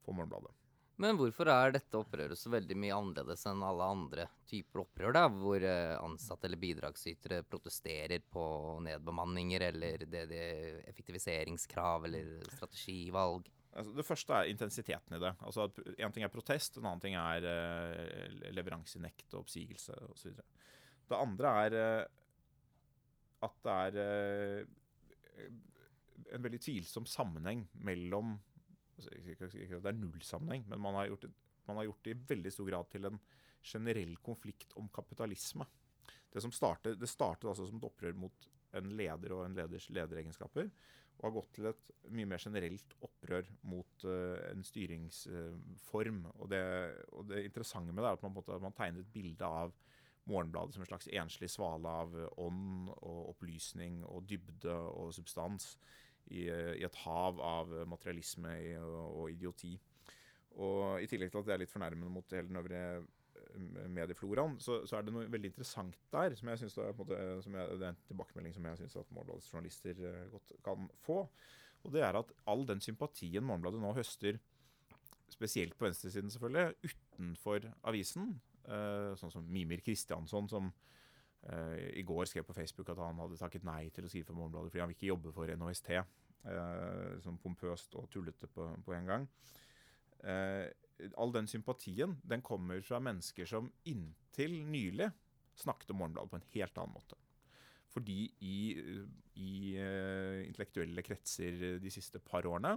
for 0.02 0.16
Morgenbladet. 0.16 0.56
Men 1.00 1.16
hvorfor 1.16 1.48
er 1.48 1.72
dette 1.72 1.96
opprøret 1.96 2.36
så 2.36 2.50
veldig 2.52 2.76
mye 2.76 2.92
annerledes 2.92 3.46
enn 3.48 3.62
alle 3.64 3.86
andre 3.88 4.26
typer 4.50 4.82
opprør, 4.82 5.14
da, 5.16 5.22
hvor 5.32 5.64
eh, 5.64 5.94
ansatte 5.96 6.44
eller 6.48 6.60
bidragsytere 6.60 7.38
protesterer 7.48 8.20
på 8.28 8.42
nedbemanninger 8.84 9.64
eller 9.70 10.04
det, 10.04 10.26
det 10.28 10.42
effektiviseringskrav 10.90 12.04
eller 12.10 12.44
strategivalg? 12.52 13.48
Altså, 13.70 13.94
det 13.96 14.04
første 14.04 14.36
er 14.36 14.50
intensiteten 14.50 15.16
i 15.16 15.22
det. 15.22 15.32
Altså, 15.46 15.70
en 15.94 16.12
ting 16.12 16.26
er 16.26 16.34
protest, 16.34 16.76
en 16.76 16.90
annen 16.90 17.04
ting 17.04 17.16
er 17.16 17.48
uh, 17.48 18.52
leveransenekt 18.52 19.30
og 19.32 19.46
oppsigelse 19.46 19.96
osv. 20.10 20.36
Det 21.08 21.16
andre 21.16 21.54
er 21.64 21.78
uh, 21.78 22.04
at 23.46 23.56
det 23.64 23.78
er 23.78 24.66
en 26.34 26.44
veldig 26.44 26.60
tvilsom 26.60 27.06
sammenheng 27.08 27.64
mellom 27.80 28.34
altså, 29.00 29.58
Ikke 29.64 29.78
at 29.78 29.84
det 29.84 29.92
er 29.92 29.98
nullsammenheng, 29.98 30.66
men 30.68 30.82
man 30.82 30.98
har, 30.98 31.10
gjort 31.10 31.26
man 31.68 31.80
har 31.80 31.90
gjort 31.90 32.06
det 32.06 32.14
i 32.14 32.22
veldig 32.34 32.52
stor 32.54 32.70
grad 32.70 32.88
til 32.92 33.08
en 33.08 33.20
generell 33.60 34.16
konflikt 34.24 34.72
om 34.80 34.88
kapitalisme. 34.88 35.66
Det, 36.30 36.42
startet, 36.54 36.98
det 37.00 37.10
startet 37.10 37.48
altså 37.50 37.66
som 37.66 37.80
et 37.80 37.90
opprør 37.90 38.16
mot 38.16 38.48
en 38.78 38.92
leder 38.96 39.34
og 39.34 39.44
en 39.44 39.56
leders 39.58 39.88
lederegenskaper 39.90 40.68
og 41.20 41.26
har 41.26 41.34
gått 41.34 41.50
til 41.56 41.68
et 41.68 41.90
mye 42.16 42.28
mer 42.30 42.40
generelt 42.40 42.94
opprør 43.04 43.48
mot 43.68 44.04
uh, 44.08 44.38
en 44.48 44.62
styringsform. 44.64 46.22
Uh, 46.24 46.30
og, 46.38 46.54
og, 47.12 47.26
det, 47.28 47.42
interessante 47.44 47.92
med 47.92 48.00
det 48.00 48.08
er 48.08 48.16
at 48.16 48.24
man, 48.24 48.34
måtte, 48.38 48.60
man 48.62 48.76
tegner 48.76 49.04
et 49.04 49.12
bilde 49.12 49.44
av 49.44 49.74
Morgenbladet 50.30 50.76
som 50.76 50.84
en 50.84 50.88
slags 50.88 51.08
enslig 51.16 51.48
svale 51.50 51.92
av 52.02 52.14
ånd 52.40 52.90
og 52.92 53.32
opplysning 53.34 54.00
og 54.06 54.24
dybde 54.30 54.72
og 54.72 55.12
substans 55.16 55.74
i, 56.30 56.46
i 56.48 56.84
et 56.86 56.98
hav 57.04 57.40
av 57.42 57.72
materialisme 57.90 58.52
og, 58.80 58.98
og, 59.22 59.24
idioti. 59.32 59.74
Og 60.60 61.02
I 61.02 61.08
tillegg 61.10 61.30
til 61.32 61.42
at 61.42 61.48
det 61.48 61.54
er 61.56 61.62
litt 61.64 61.72
fornærmende 61.72 62.12
mot 62.12 62.34
hele 62.34 62.48
den 62.48 62.60
øvrige 62.60 63.00
mediefloraen, 63.88 64.60
så, 64.60 64.80
så, 64.86 64.96
er 64.96 65.06
det 65.06 65.14
noe 65.14 65.30
veldig 65.30 65.50
interessant 65.50 65.96
der, 66.12 66.34
som 66.38 66.50
jeg 66.50 66.62
synes 66.62 66.76
er, 66.78 66.92
måte, 66.96 67.16
jeg, 67.16 67.78
det 67.80 67.86
er 67.86 67.94
en 67.94 68.04
tilbakemelding 68.08 68.54
som 68.54 68.68
jeg 68.68 68.80
syns 68.80 68.96
Morgenbladets 69.10 69.50
journalister 69.52 70.04
uh, 70.04 70.20
godt 70.34 70.54
kan 70.64 70.86
få. 71.04 71.22
Og 71.84 71.94
det 71.94 72.04
er 72.04 72.18
at 72.20 72.32
all 72.50 72.66
den 72.68 72.82
sympatien 72.84 73.44
Morgenbladet 73.46 73.82
nå 73.82 73.92
høster, 73.96 74.38
spesielt 75.30 75.76
på 75.78 75.86
venstresiden 75.86 76.30
selvfølgelig, 76.30 76.76
utenfor 76.84 77.66
avisen, 77.90 78.32
uh, 78.68 79.16
sånn 79.18 79.34
som 79.34 79.50
Mimir 79.50 79.82
Kristiansson, 79.86 80.48
som 80.50 80.72
i 81.96 82.02
går 82.04 82.26
skrev 82.28 82.44
på 82.44 82.52
Facebook 82.52 82.90
at 82.92 82.98
han 83.00 83.16
hadde 83.16 83.38
takket 83.40 83.62
nei 83.64 83.86
til 83.96 84.04
å 84.04 84.10
skrive 84.12 84.26
for 84.28 84.36
Morgenbladet 84.36 84.74
fordi 84.74 84.82
han 84.82 84.90
vil 84.90 84.96
ikke 84.98 85.06
jobbe 85.08 85.30
for 85.32 85.48
NHST. 85.48 85.88
Sånn 87.20 87.40
pompøst 87.42 87.92
og 88.00 88.06
tullete 88.12 88.48
på, 88.48 88.64
på 88.84 88.94
en 88.96 89.08
gang. 89.10 89.26
Uh, 90.24 90.68
all 91.20 91.32
den 91.32 91.48
sympatien 91.48 92.18
den 92.28 92.42
kommer 92.44 92.82
fra 92.84 92.98
mennesker 93.00 93.48
som 93.48 93.70
inntil 93.88 94.58
nylig 94.68 95.08
snakket 95.60 95.92
om 95.92 96.00
Morgenbladet 96.02 96.32
på 96.32 96.40
en 96.40 96.50
helt 96.54 96.80
annen 96.80 96.96
måte. 96.96 97.18
Fordi 97.90 98.18
i, 98.46 98.58
i 99.40 99.52
uh, 99.80 100.40
intellektuelle 100.46 101.04
kretser 101.04 101.80
de 101.82 101.92
siste 101.92 102.20
par 102.24 102.48
årene 102.48 102.76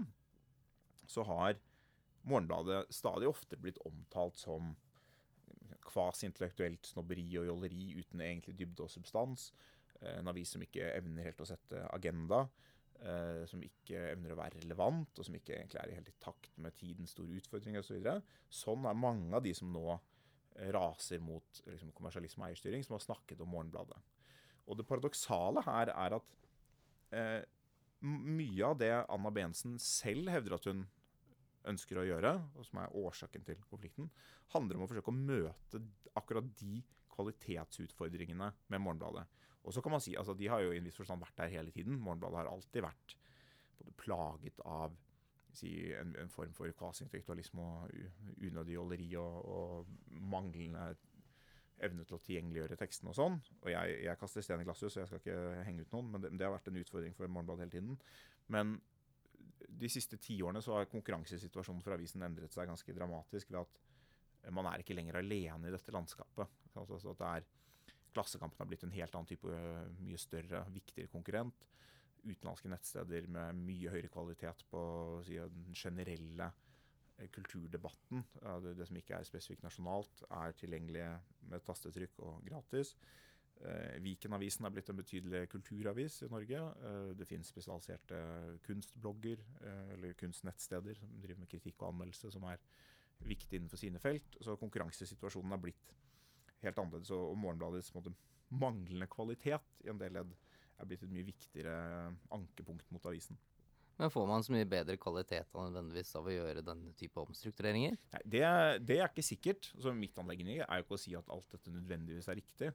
så 1.08 1.26
har 1.28 1.60
Morgenbladet 2.24 2.88
stadig 2.96 3.28
oftere 3.28 3.60
blitt 3.60 3.82
omtalt 3.84 4.40
som 4.40 4.72
kvasintellektuelt 5.84 6.88
snobberi 6.88 7.26
og 7.42 7.50
jolleri 7.50 7.94
uten 8.00 8.22
egentlig 8.24 8.56
dybde 8.60 8.86
og 8.86 8.92
substans. 8.92 9.50
Eh, 10.02 10.20
en 10.20 10.32
avis 10.32 10.54
som 10.56 10.64
ikke 10.64 10.94
evner 10.96 11.30
helt 11.30 11.44
å 11.44 11.48
sette 11.48 11.84
agenda 11.94 12.46
eh, 12.46 12.73
som 13.50 13.64
ikke 13.66 14.00
evner 14.14 14.34
å 14.34 14.40
være 14.40 14.62
relevant, 14.62 15.18
og 15.18 15.28
som 15.28 15.36
ikke 15.36 15.58
egentlig 15.58 15.82
er 15.82 15.96
helt 15.98 16.12
i 16.12 16.16
takt 16.24 16.58
med 16.64 16.76
tidens 16.80 17.16
store 17.16 17.36
utfordringer 17.40 17.84
osv. 17.84 18.00
Så 18.48 18.70
sånn 18.70 18.88
er 18.88 19.00
mange 19.00 19.34
av 19.36 19.44
de 19.44 19.52
som 19.58 19.72
nå 19.74 19.86
eh, 19.92 20.70
raser 20.76 21.24
mot 21.24 21.64
liksom, 21.68 21.92
kommersialisme 21.98 22.46
og 22.46 22.52
eierstyring, 22.52 22.86
som 22.86 22.98
har 22.98 23.04
snakket 23.04 23.44
om 23.44 23.52
Morgenbladet. 23.52 24.00
Og 24.64 24.80
det 24.80 24.88
paradoksale 24.88 25.66
her 25.66 25.92
er 25.92 26.18
at 26.20 26.36
eh, 27.18 27.42
mye 28.04 28.68
av 28.68 28.80
det 28.80 28.94
Anna 29.02 29.32
Bensen 29.36 29.76
selv 29.82 30.32
hevder 30.32 30.58
at 30.58 30.68
hun 30.72 30.86
ønsker 31.72 32.00
å 32.00 32.08
gjøre, 32.08 32.34
og 32.60 32.68
som 32.68 32.82
er 32.82 32.98
årsaken 33.00 33.46
til 33.48 33.62
konflikten, 33.70 34.10
handler 34.56 34.80
om 34.80 34.86
å 34.86 34.90
forsøke 34.92 35.12
å 35.12 35.16
møte 35.16 35.80
akkurat 36.20 36.48
de 36.60 36.82
kvalitetsutfordringene 37.14 38.50
med 38.72 38.84
Morgenbladet. 38.84 39.26
Og 39.64 39.74
så 39.74 39.82
kan 39.82 39.96
man 39.96 40.04
si, 40.04 40.16
altså 40.20 40.36
De 40.36 40.50
har 40.52 40.60
jo 40.64 40.74
i 40.74 40.78
en 40.78 40.86
viss 40.86 41.00
forstand 41.00 41.24
vært 41.24 41.38
der 41.40 41.54
hele 41.54 41.72
tiden. 41.72 42.00
Morgenbladet 42.00 42.42
har 42.42 42.52
alltid 42.52 42.84
vært 42.84 43.16
både 43.80 43.96
plaget 43.98 44.60
av 44.68 44.96
si, 45.54 45.72
en, 45.96 46.16
en, 46.20 46.32
form 46.34 46.54
for 46.58 46.72
kvasiintellektualisme 46.78 47.64
og 47.64 48.44
unødig 48.44 48.76
jåleri 48.76 49.10
og, 49.22 49.50
og, 49.56 49.92
manglende 50.34 50.94
evne 51.84 52.06
til 52.08 52.16
å 52.18 52.22
tilgjengeliggjøre 52.24 52.78
teksten 52.80 53.10
og 53.12 53.18
sånn. 53.18 53.38
Og 53.64 53.70
jeg, 53.72 54.00
jeg 54.06 54.20
kaster 54.20 54.46
stein 54.46 54.62
i 54.64 54.68
glasshus, 54.68 54.94
så 54.96 55.04
jeg 55.04 55.12
skal 55.12 55.22
ikke 55.22 55.64
henge 55.68 55.86
ut 55.86 55.96
noen, 55.96 56.12
men 56.14 56.24
det, 56.24 56.34
det 56.38 56.48
har 56.48 56.54
vært 56.56 56.70
en 56.72 56.80
utfordring 56.84 57.16
for 57.18 57.32
Morgenbladet 57.32 57.66
hele 57.66 57.76
tiden. 57.76 57.98
Men 58.54 58.78
de 59.74 59.90
siste 59.92 60.20
tiårene 60.22 60.62
så 60.64 60.78
har 60.78 60.92
konkurransesituasjonen 60.92 61.84
for 61.84 61.96
avisen 61.96 62.24
endret 62.26 62.54
seg 62.54 62.70
ganske 62.70 62.96
dramatisk 62.96 63.52
ved 63.52 63.64
at 63.64 64.54
man 64.54 64.68
er 64.70 64.84
ikke 64.84 64.96
lenger 64.96 65.22
alene 65.22 65.70
i 65.70 65.74
dette 65.74 65.94
landskapet. 65.96 66.56
Altså, 66.76 67.00
at 67.14 67.20
det 67.20 67.30
er 67.30 67.46
Klassekampen 68.14 68.62
har 68.62 68.70
blitt 68.70 68.86
en 68.88 68.94
helt 68.96 69.16
annen 69.16 69.30
type, 69.30 69.62
mye 70.04 70.20
større, 70.22 70.64
viktigere 70.74 71.12
konkurrent. 71.12 71.66
Utenlandske 72.24 72.72
nettsteder 72.72 73.28
med 73.32 73.64
mye 73.66 73.92
høyere 73.92 74.12
kvalitet 74.12 74.64
på 74.72 74.84
si, 75.28 75.40
den 75.42 75.74
generelle 75.76 76.52
eh, 77.18 77.28
kulturdebatten. 77.34 78.24
Det, 78.64 78.78
det, 78.80 78.88
som 78.88 79.02
ikke 79.02 79.18
er 79.18 79.28
spesifikt 79.28 79.66
nasjonalt, 79.66 80.24
er 80.30 80.56
tilgjengelig 80.60 81.10
med 81.52 81.68
tastetrykk 81.68 82.24
og 82.30 82.40
gratis. 82.48 82.96
Eh, 83.64 84.00
Viken-avisen 84.04 84.66
er 84.68 84.74
blitt 84.76 84.90
en 84.92 85.00
betydelig 85.00 85.44
kulturavis 85.52 86.20
i 86.26 86.30
Norge. 86.32 86.60
Eh, 86.60 87.12
det 87.16 87.28
finnes 87.30 87.52
spesialiserte 87.52 88.20
kunstblogger 88.66 89.44
eh, 89.64 89.94
eller 89.96 90.18
kunstnettsteder 90.20 91.00
som 91.00 91.14
driver 91.24 91.44
med 91.44 91.52
kritikk 91.52 91.82
og 91.82 91.94
anmeldelse, 91.94 92.32
som 92.34 92.44
er 92.50 92.60
viktig 93.24 93.60
innenfor 93.60 93.80
sine 93.80 94.02
felt. 94.04 94.36
Så 94.44 94.58
konkurransesituasjonen 94.60 95.56
har 95.56 95.62
blitt 95.64 95.94
helt 96.68 96.82
annerledes. 96.82 97.14
Og 97.16 97.38
Morgenbladets 97.40 97.94
måte, 97.96 98.14
manglende 98.54 99.10
kvalitet 99.10 99.84
i 99.86 99.90
en 99.92 100.02
del 100.02 100.16
ledd 100.20 100.36
er 100.80 100.90
blitt 100.90 101.04
et 101.06 101.14
mye 101.14 101.26
viktigere 101.28 101.76
ankepunkt 102.34 102.90
mot 102.94 103.06
avisen. 103.10 103.40
Men 104.00 104.10
får 104.10 104.26
man 104.26 104.44
så 104.46 104.56
mye 104.56 104.66
bedre 104.66 104.98
kvalitet 104.98 105.54
av 105.54 106.26
å 106.26 106.34
gjøre 106.34 106.66
denne 106.66 106.96
type 106.98 107.22
omstruktureringer? 107.22 107.96
Nei, 108.16 108.22
det, 108.26 108.44
det 108.82 108.98
er 108.98 109.12
ikke 109.12 109.26
sikkert. 109.26 109.70
Så 109.78 109.94
mitt 109.94 110.18
anleggende 110.18 110.64
er 110.66 110.80
jo 110.80 110.86
ikke 110.88 110.98
å 110.98 111.04
si 111.04 111.14
at 111.18 111.30
alt 111.34 111.54
dette 111.54 111.74
nødvendigvis 111.74 112.30
er 112.32 112.40
riktig. 112.42 112.72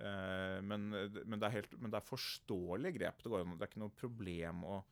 Uh, 0.00 0.60
men, 0.64 0.90
men, 1.24 1.38
det 1.40 1.52
helt, 1.56 1.72
men, 1.80 1.90
det 1.92 2.00
er 2.00 2.06
forståelige 2.06 2.98
grep. 2.98 3.24
Det, 3.24 3.32
går, 3.32 3.48
det 3.54 3.64
er 3.64 3.72
ikke 3.72 3.84
noe 3.86 3.96
problem 4.02 4.66
å 4.68 4.82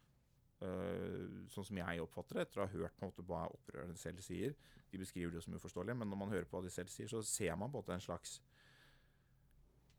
Sånn 0.58 1.66
som 1.68 1.78
jeg 1.78 2.02
oppfatter 2.02 2.34
det, 2.34 2.48
etter 2.48 2.60
å 2.60 2.64
ha 2.64 2.72
hørt 2.72 2.96
på 2.98 3.06
en 3.06 3.12
måte 3.12 3.24
hva 3.28 3.44
opprørerne 3.54 3.94
selv 4.00 4.24
sier, 4.26 4.56
de 4.90 4.98
beskriver 4.98 5.30
det 5.30 5.38
jo 5.38 5.44
som 5.44 5.54
uforståelig, 5.54 5.94
men 5.94 6.10
når 6.10 6.18
man 6.18 6.32
hører 6.32 6.48
på 6.50 6.58
hva 6.58 6.64
de 6.66 6.72
selv 6.74 6.90
sier, 6.90 7.06
så 7.10 7.20
ser 7.22 7.54
man 7.60 7.70
på 7.70 7.84
en 7.94 8.02
slags 8.02 8.40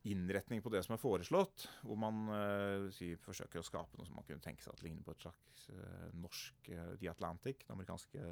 innretning 0.07 0.61
på 0.63 0.71
det 0.71 0.81
som 0.85 0.95
er 0.95 1.01
foreslått, 1.01 1.65
hvor 1.83 1.99
man 1.99 2.21
uh, 2.31 2.87
si, 2.95 3.11
forsøker 3.19 3.59
å 3.59 3.65
skape 3.67 3.99
noe 3.99 4.07
som 4.07 4.15
man 4.19 4.27
kunne 4.27 4.43
tenke 4.43 4.63
seg 4.63 4.73
at 4.73 4.83
ligner 4.85 5.03
på 5.05 5.15
et 5.15 5.25
slags 5.25 5.65
uh, 5.73 6.07
norsk 6.15 6.71
uh, 6.71 6.93
The 7.01 7.11
Atlantic, 7.11 7.65
det 7.65 7.75
amerikanske 7.75 8.31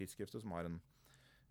tidsskriftet, 0.00 0.44
som 0.44 0.52
har 0.56 0.68
en 0.68 0.78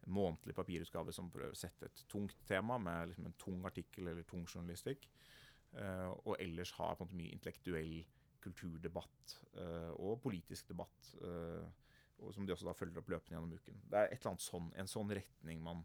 månedlig 0.10 0.56
papirutgave 0.58 1.14
som 1.14 1.32
prøver 1.34 1.54
å 1.54 1.60
sette 1.60 1.90
et 1.90 2.06
tungt 2.10 2.38
tema 2.50 2.78
med 2.82 3.12
liksom, 3.12 3.28
en 3.30 3.40
tung 3.42 3.66
artikkel 3.68 4.10
eller 4.10 4.26
tung 4.26 4.46
journalistikk, 4.48 5.10
og 6.26 6.32
ellers 6.42 6.72
har 6.80 6.96
på 6.98 7.04
en 7.04 7.06
måte 7.06 7.18
mye 7.20 7.34
intellektuell 7.36 8.00
kulturdebatt 8.44 9.36
og 10.00 10.20
politisk 10.24 10.70
debatt. 10.72 11.10
Uh, 11.20 11.66
og 12.26 12.36
som 12.36 12.46
de 12.46 12.54
også 12.54 12.68
da 12.68 12.76
følger 12.76 13.00
opp 13.00 13.12
løpende 13.12 13.36
gjennom 13.36 13.56
uken. 13.56 13.80
Det 13.88 14.00
er 14.00 14.10
et 14.10 14.20
eller 14.20 14.34
annet 14.34 14.46
sånn, 14.46 14.70
en 14.82 14.92
sånn 14.92 15.14
retning 15.16 15.62
man 15.64 15.84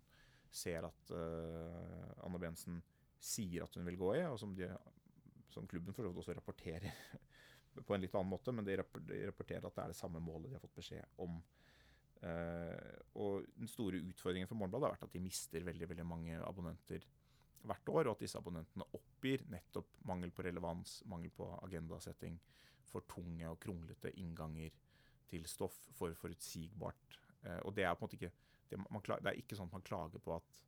ser 0.54 0.86
at 0.86 1.14
uh, 1.14 2.24
Anna 2.26 2.40
Bensen 2.42 2.80
sier 3.24 3.64
at 3.64 3.78
hun 3.78 3.86
vil 3.88 3.98
gå 3.98 4.10
i, 4.18 4.24
og 4.28 4.38
som, 4.40 4.54
de, 4.56 4.68
som 5.54 5.68
klubben 5.70 5.94
for 5.94 6.04
så 6.04 6.10
vidt 6.10 6.22
også 6.22 6.36
rapporterer 6.36 6.90
på 7.86 7.96
en 7.96 8.02
litt 8.04 8.14
annen 8.14 8.30
måte, 8.30 8.54
men 8.54 8.66
de 8.66 8.78
rapporterer 8.78 9.66
at 9.66 9.76
det 9.76 9.84
er 9.84 9.94
det 9.94 9.98
samme 9.98 10.22
målet 10.22 10.50
de 10.50 10.58
har 10.58 10.62
fått 10.62 10.78
beskjed 10.78 11.22
om. 11.24 11.38
Uh, 12.24 12.94
og 13.20 13.48
Den 13.58 13.70
store 13.70 14.00
utfordringen 14.00 14.50
for 14.50 14.58
Morgenbladet 14.58 14.88
har 14.88 14.96
vært 14.96 15.08
at 15.08 15.14
de 15.16 15.24
mister 15.24 15.66
veldig 15.66 15.90
veldig 15.90 16.06
mange 16.08 16.38
abonnenter 16.42 17.06
hvert 17.64 17.90
år, 17.92 18.08
og 18.08 18.16
at 18.16 18.24
disse 18.24 18.38
abonnentene 18.40 18.86
oppgir 18.96 19.44
nettopp 19.52 19.98
mangel 20.08 20.32
på 20.34 20.44
relevans, 20.46 20.98
mangel 21.10 21.32
på 21.34 21.48
agendasetting, 21.62 22.38
for 22.90 23.06
tunge 23.10 23.48
og 23.50 23.58
kronglete 23.62 24.12
innganger 24.20 24.74
til 25.30 25.46
stoff 25.50 25.76
for 25.96 26.14
forutsigbart. 26.18 27.18
Eh, 27.42 27.60
og 27.64 27.74
det 27.76 27.86
er 27.86 27.96
på 27.96 28.04
en 28.04 28.08
måte 28.08 28.18
ikke 28.20 28.34
det, 28.70 28.78
man, 28.80 29.02
det, 29.04 29.30
er 29.30 29.40
ikke 29.40 29.56
sånn 29.58 29.68
at 29.68 29.76
man 29.76 29.86
klager 29.86 30.22
på 30.24 30.34
at 30.36 30.60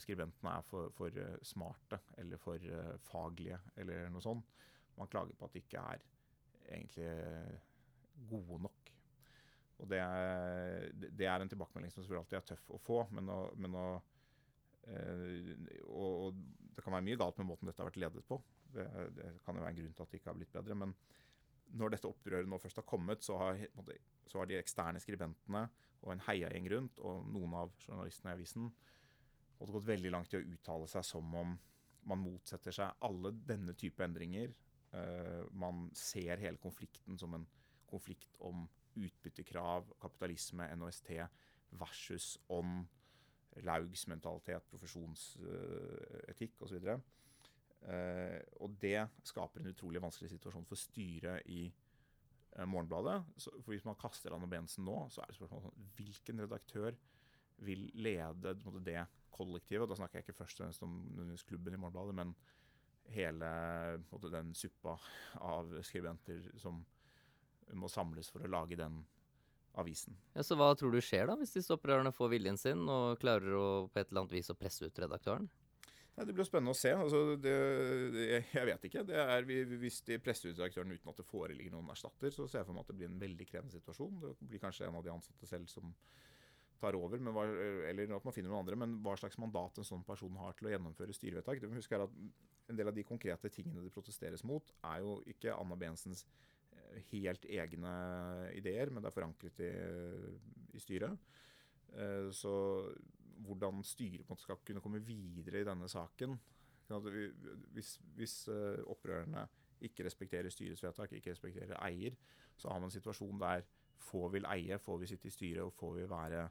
skribentene 0.00 0.52
er 0.58 0.64
for, 0.68 0.90
for 0.96 1.14
uh, 1.16 1.36
smarte 1.46 2.00
eller 2.20 2.40
for 2.40 2.60
uh, 2.60 2.94
faglige 3.08 3.56
eller 3.80 4.10
noe 4.12 4.24
sånt. 4.24 4.48
Man 4.98 5.08
klager 5.08 5.36
på 5.38 5.46
at 5.46 5.54
de 5.54 5.62
ikke 5.62 5.80
er 5.80 6.02
egentlig 6.68 7.08
gode 8.28 8.58
nok. 8.66 8.92
Og 9.78 9.90
det 9.92 10.00
er, 10.02 10.88
det 10.92 11.28
er 11.30 11.40
en 11.40 11.50
tilbakemelding 11.52 11.92
som 11.94 12.02
selvfølgelig 12.02 12.24
alltid 12.24 12.38
er 12.40 12.48
tøff 12.50 12.70
å 12.74 12.80
få, 12.82 12.98
men, 13.14 13.30
å, 13.30 13.38
men 13.62 13.76
å, 13.78 13.86
og, 14.88 16.10
og, 16.28 16.42
det 16.74 16.84
kan 16.84 16.94
være 16.94 17.06
mye 17.08 17.18
galt 17.20 17.40
med 17.40 17.48
måten 17.48 17.68
dette 17.68 17.82
har 17.82 17.88
vært 17.90 18.00
ledet 18.00 18.24
på. 18.28 18.38
Det, 18.72 18.84
kan 19.44 19.56
jo 19.56 19.64
være 19.64 19.72
en 19.74 19.80
grunn 19.80 19.96
til 19.96 20.04
at 20.04 20.12
det 20.12 20.20
ikke 20.20 20.30
har 20.30 20.38
blitt 20.38 20.54
bedre. 20.54 20.76
men 20.78 20.94
når 21.76 21.92
dette 21.92 22.08
opprøret 22.08 22.48
nå 22.48 22.56
først 22.62 22.80
har 22.80 22.86
kommet, 22.88 23.24
så 23.24 23.36
har, 23.36 23.58
så 24.24 24.40
har 24.40 24.48
de 24.48 24.56
eksterne 24.56 25.00
skribentene 25.02 25.66
og 26.00 26.12
en 26.14 26.22
heiagjeng 26.28 26.68
rundt, 26.72 27.00
og 27.04 27.26
noen 27.28 27.56
av 27.58 27.74
journalistene 27.82 28.32
i 28.32 28.38
avisen, 28.38 28.70
hadde 29.58 29.74
gått 29.74 29.88
veldig 29.88 30.12
langt 30.14 30.32
i 30.32 30.38
å 30.38 30.46
uttale 30.54 30.88
seg 30.88 31.04
som 31.04 31.34
om 31.36 31.56
man 32.08 32.22
motsetter 32.22 32.72
seg 32.72 33.04
alle 33.04 33.34
denne 33.48 33.74
type 33.76 34.04
endringer. 34.04 34.54
Uh, 34.94 35.44
man 35.52 35.88
ser 35.98 36.40
hele 36.40 36.60
konflikten 36.62 37.18
som 37.20 37.34
en 37.36 37.44
konflikt 37.90 38.38
om 38.44 38.64
utbyttekrav, 38.98 39.90
kapitalisme, 40.00 40.64
NOST 40.78 41.10
versus 41.78 42.36
ånd, 42.54 42.86
Laugs 43.66 44.06
mentalitet, 44.10 44.66
profesjonsetikk 44.70 46.62
osv. 46.66 46.88
Uh, 47.78 48.38
og 48.64 48.74
det 48.82 48.98
skaper 49.26 49.62
en 49.62 49.70
utrolig 49.70 50.02
vanskelig 50.02 50.32
situasjon 50.32 50.66
for 50.66 50.80
styret 50.80 51.46
i 51.54 51.68
uh, 51.68 52.66
Morgenbladet. 52.66 53.20
For 53.38 53.70
Hvis 53.72 53.86
man 53.86 53.98
kaster 54.00 54.34
Anne 54.34 54.50
Bensen 54.50 54.86
nå, 54.88 54.96
så 55.12 55.22
er 55.22 55.30
det 55.30 55.38
spørsmålet 55.38 55.68
sånn, 55.68 55.88
hvilken 55.98 56.44
redaktør 56.44 56.98
vil 57.66 57.88
lede 57.98 58.54
det 58.86 59.02
kollektivet. 59.34 59.84
Og 59.84 59.92
da 59.92 59.98
snakker 59.98 60.20
jeg 60.20 60.28
ikke 60.28 60.40
først 60.40 60.60
og 60.60 60.66
fremst 60.66 60.86
om 60.86 61.36
klubben 61.48 61.74
i 61.74 61.80
Morgenbladet, 61.80 62.18
men 62.18 62.34
hele 63.08 63.48
den 64.28 64.54
suppa 64.58 64.98
av 65.40 65.70
skribenter 65.86 66.50
som 66.60 66.82
må 67.78 67.88
samles 67.92 68.28
for 68.32 68.44
å 68.44 68.50
lage 68.50 68.78
den 68.78 69.00
avisen. 69.78 70.16
Ja, 70.34 70.44
Så 70.46 70.58
hva 70.58 70.72
tror 70.78 70.92
du 70.94 71.00
skjer 71.04 71.30
da, 71.30 71.36
hvis 71.38 71.54
disse 71.54 71.74
opprørerne 71.74 72.12
får 72.14 72.34
viljen 72.34 72.58
sin 72.60 72.84
og 72.90 73.18
klarer 73.22 73.56
å 73.56 73.66
på 73.88 74.00
et 74.00 74.10
eller 74.10 74.24
annet 74.24 74.36
vis 74.38 74.52
å 74.52 74.58
presse 74.58 74.86
ut 74.86 75.02
redaktøren? 75.04 75.48
Ja, 76.18 76.24
det 76.26 76.34
blir 76.34 76.46
spennende 76.48 76.74
å 76.74 76.78
se. 76.78 76.90
Altså, 76.98 77.36
det, 77.38 77.52
det, 78.14 78.24
jeg 78.50 78.66
vet 78.66 78.86
ikke. 78.88 79.04
Er, 79.14 79.44
hvis 79.78 80.00
de 80.08 80.16
presser 80.18 80.50
ut 80.50 80.58
redaktøren 80.58 80.90
uten 80.90 81.12
at 81.12 81.20
det 81.20 81.26
foreligger 81.28 81.76
noen 81.76 81.92
erstatter, 81.94 82.32
så 82.34 82.48
ser 82.48 82.64
jeg 82.64 82.66
for 82.66 82.74
meg 82.74 82.82
at 82.82 82.90
det 82.90 82.96
blir 82.98 83.10
en 83.10 83.20
veldig 83.20 83.46
krevende 83.46 83.76
situasjon. 83.76 84.16
Det 84.24 84.48
blir 84.50 84.62
kanskje 84.64 84.88
en 84.88 84.98
av 84.98 85.06
de 85.06 85.12
ansatte 85.14 85.46
selv 85.46 85.70
som 85.70 85.92
tar 86.78 86.98
over, 86.98 87.22
hva, 87.34 87.44
eller 87.90 88.10
at 88.16 88.26
man 88.26 88.34
finner 88.34 88.50
noen 88.50 88.64
andre. 88.64 88.78
Men 88.82 88.98
hva 89.04 89.14
slags 89.18 89.38
mandat 89.38 89.78
en 89.78 89.86
sånn 89.86 90.02
person 90.06 90.34
har 90.42 90.58
til 90.58 90.68
å 90.68 90.74
gjennomføre 90.74 91.14
styrevedtak. 91.14 91.62
Det 91.62 91.70
må 91.70 91.78
huske 91.78 92.02
at 92.02 92.22
En 92.68 92.76
del 92.76 92.90
av 92.90 92.92
de 92.92 93.00
konkrete 93.00 93.48
tingene 93.48 93.80
det 93.80 93.88
protesteres 93.94 94.42
mot, 94.44 94.74
er 94.84 94.98
jo 95.00 95.14
ikke 95.32 95.54
Anna 95.54 95.72
Bensens 95.80 96.26
helt 97.10 97.44
egne 97.48 97.94
ideer, 98.56 98.90
men 98.90 99.02
det 99.02 99.10
er 99.10 99.16
forankret 99.16 99.62
i, 99.64 99.72
i 100.76 100.82
styret. 100.82 101.16
Eh, 101.94 102.28
så 102.34 102.52
hvordan 103.46 103.82
styret 103.86 104.40
skal 104.42 104.60
kunne 104.66 104.82
komme 104.84 105.02
videre 105.04 105.62
i 105.62 105.66
denne 105.66 105.88
saken 105.88 106.34
Hvis, 107.72 108.00
hvis 108.16 108.48
eh, 108.48 108.82
opprørerne 108.86 109.46
ikke 109.80 110.04
respekterer 110.04 110.50
styrets 110.50 110.82
vedtak, 110.82 111.12
ikke 111.12 111.30
respekterer 111.30 111.76
eier, 111.84 112.16
så 112.56 112.68
har 112.68 112.80
man 112.80 112.88
en 112.88 112.96
situasjon 112.96 113.40
der 113.40 113.62
få 113.98 114.28
vil 114.28 114.46
eie, 114.48 114.78
få 114.78 114.96
vil 114.96 115.08
sitte 115.08 115.28
i 115.28 115.30
styret 115.30 115.62
og 115.62 115.72
få 115.72 115.92
vil 115.94 116.10
være 116.10 116.48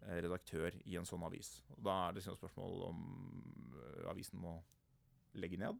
Eh, 0.00 0.22
redaktør 0.24 0.72
i 0.88 0.94
en 0.96 1.04
sånn 1.04 1.26
avis. 1.26 1.58
Og 1.74 1.82
da 1.84 1.94
er 2.06 2.14
det 2.14 2.22
liksom 2.22 2.36
spørsmål 2.38 2.84
om 2.86 3.00
avisen 4.08 4.40
må 4.40 4.54
legge 5.36 5.58
ned, 5.60 5.76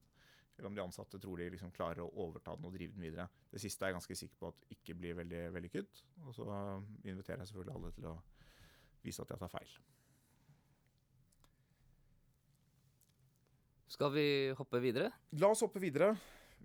eller 0.61 0.69
om 0.69 0.77
de 0.77 0.83
ansatte 0.85 1.19
tror 1.19 1.41
de 1.41 1.49
liksom 1.55 1.73
klarer 1.73 2.03
å 2.05 2.11
overta 2.27 2.53
den 2.57 2.67
og 2.69 2.75
drive 2.75 2.93
den 2.93 3.07
videre. 3.07 3.25
Det 3.49 3.63
siste 3.63 3.87
er 3.87 3.91
jeg 3.91 3.97
ganske 3.97 4.17
sikker 4.21 4.41
på 4.41 4.51
at 4.53 4.67
ikke 4.77 4.97
blir 4.99 5.17
veldig 5.17 5.47
vellykket. 5.55 6.03
Og 6.27 6.37
så 6.37 6.45
inviterer 7.09 7.41
jeg 7.41 7.51
selvfølgelig 7.51 7.77
alle 7.79 7.93
til 7.97 8.11
å 8.11 8.19
vise 9.01 9.25
at 9.25 9.33
jeg 9.33 9.41
tar 9.41 9.53
feil. 9.55 9.73
Skal 13.91 14.13
vi 14.15 14.27
hoppe 14.61 14.83
videre? 14.85 15.09
La 15.41 15.49
oss 15.51 15.65
hoppe 15.65 15.81
videre. 15.83 16.13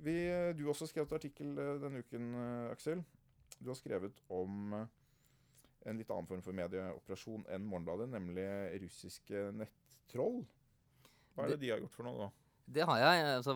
Vi, 0.04 0.18
du 0.60 0.68
også 0.68 0.90
skrevet 0.92 1.16
artikkel 1.16 1.56
eh, 1.56 1.74
denne 1.80 2.04
uken, 2.04 2.32
Aksel. 2.74 3.02
Du 3.56 3.72
har 3.72 3.80
skrevet 3.80 4.20
om 4.28 4.76
en 4.76 6.00
litt 6.02 6.12
annen 6.12 6.28
form 6.28 6.44
for 6.44 6.58
medieoperasjon 6.58 7.48
enn 7.56 7.64
Morgenbladet, 7.64 8.12
nemlig 8.12 8.46
russiske 8.84 9.48
nettroll. 9.56 10.42
Hva 11.36 11.46
er 11.46 11.54
det, 11.54 11.62
det 11.62 11.64
de 11.64 11.72
har 11.72 11.84
gjort 11.86 11.96
for 11.96 12.10
noe, 12.10 12.28
da? 12.28 12.45
Det 12.66 12.86
har 12.88 12.98
jeg. 12.98 13.26
altså 13.38 13.54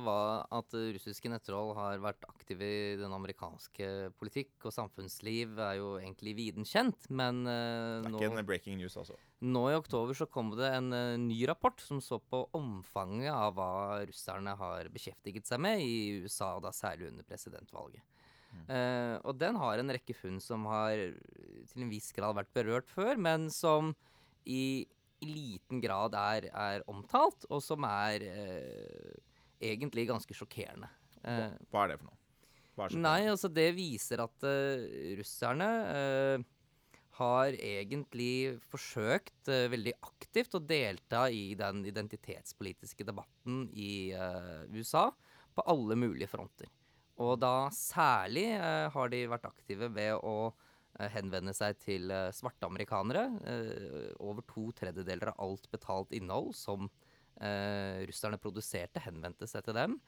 At 0.53 0.75
russiske 0.93 1.31
nettroll 1.31 1.71
har 1.77 2.01
vært 2.03 2.27
aktive 2.29 2.65
i 2.65 2.97
den 2.99 3.13
amerikanske 3.15 4.11
politikk 4.19 4.67
og 4.69 4.75
samfunnsliv, 4.75 5.57
er 5.57 5.79
jo 5.79 5.95
egentlig 5.97 6.35
viden 6.37 6.67
kjent, 6.67 7.09
men 7.09 7.41
uh, 7.47 8.05
Det 8.05 8.13
er 8.13 8.27
ikke 8.29 8.43
en 8.43 8.51
breaking 8.51 8.77
news, 8.77 8.97
altså? 9.01 9.17
Nå 9.41 9.63
i 9.71 9.77
oktober 9.79 10.17
så 10.17 10.27
kom 10.29 10.53
det 10.59 10.69
en 10.75 10.93
uh, 10.93 11.17
ny 11.17 11.41
rapport 11.49 11.81
som 11.81 12.03
så 12.03 12.19
på 12.21 12.43
omfanget 12.57 13.33
av 13.33 13.57
hva 13.57 13.71
russerne 14.05 14.53
har 14.59 14.91
beskjeftiget 14.93 15.49
seg 15.49 15.63
med 15.65 15.81
i 15.81 16.21
USA, 16.21 16.53
da 16.61 16.73
særlig 16.75 17.09
under 17.09 17.25
presidentvalget. 17.25 18.05
Uh, 18.69 19.17
og 19.29 19.35
den 19.37 19.57
har 19.61 19.77
en 19.77 19.93
rekke 19.93 20.13
funn 20.17 20.39
som 20.41 20.63
har 20.69 20.95
til 21.69 21.83
en 21.85 21.91
viss 21.91 22.09
grad 22.13 22.37
vært 22.37 22.53
berørt 22.53 22.89
før, 22.89 23.17
men 23.17 23.49
som 23.53 23.93
i, 24.49 24.85
i 25.23 25.29
liten 25.29 25.81
grad 25.83 26.15
er, 26.17 26.49
er, 26.51 26.85
omtalt, 26.91 27.45
og 27.49 27.61
som 27.63 27.85
er 27.87 28.23
eh, 28.27 29.17
egentlig 29.71 30.07
ganske 30.09 30.35
sjokkerende. 30.35 30.89
Eh, 31.23 31.49
hva, 31.71 31.83
er 31.83 31.93
det 31.93 31.99
for 31.99 32.09
noe? 32.11 32.15
nei, 32.95 33.25
altså 33.27 33.49
det 33.51 33.73
viser 33.75 34.21
at 34.23 34.45
russerne 35.19 35.65
har 37.17 37.57
egentlig 37.59 38.53
forsøkt 38.71 39.49
veldig 39.51 39.91
aktivt 40.07 40.55
å 40.55 40.61
delta 40.63 41.25
i 41.27 41.57
den 41.59 41.81
identitetspolitiske 41.91 43.03
debatten 43.03 43.65
i 43.75 44.15
USA 44.71 45.09
på 45.51 45.65
alle 45.67 45.99
mulige 45.99 46.31
fronter. 46.31 46.71
Og 47.19 47.35
da 47.43 47.67
særlig 47.75 48.47
har 48.95 49.11
de 49.11 49.25
vært 49.27 49.51
aktive 49.51 49.91
ved 49.91 50.15
å 50.23 50.53
henvende 51.13 51.53
seg 51.55 51.77
til 51.83 52.11
eh, 52.11 52.29
svarte 52.35 52.67
amerikanere. 52.67 53.27
Eh, 53.47 54.09
over 54.19 54.45
to 54.49 54.69
tredjedeler 54.75 55.31
av 55.33 55.45
alt 55.45 55.69
betalt 55.71 56.15
innhold 56.15 56.51
som 56.57 56.89
eh, 57.39 58.05
russerne 58.09 58.39
produserte, 58.41 59.03
henvendte 59.05 59.47
seg 59.49 59.65
til 59.67 59.77
dem. 59.77 59.99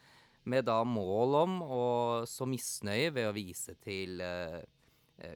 Med 0.49 0.65
da 0.65 0.81
mål 0.87 1.37
om 1.43 1.59
å 1.61 1.83
så 2.27 2.47
misnøye 2.49 3.11
ved 3.13 3.29
å 3.29 3.35
vise 3.35 3.77
til 3.83 4.23
eh, 4.25 4.61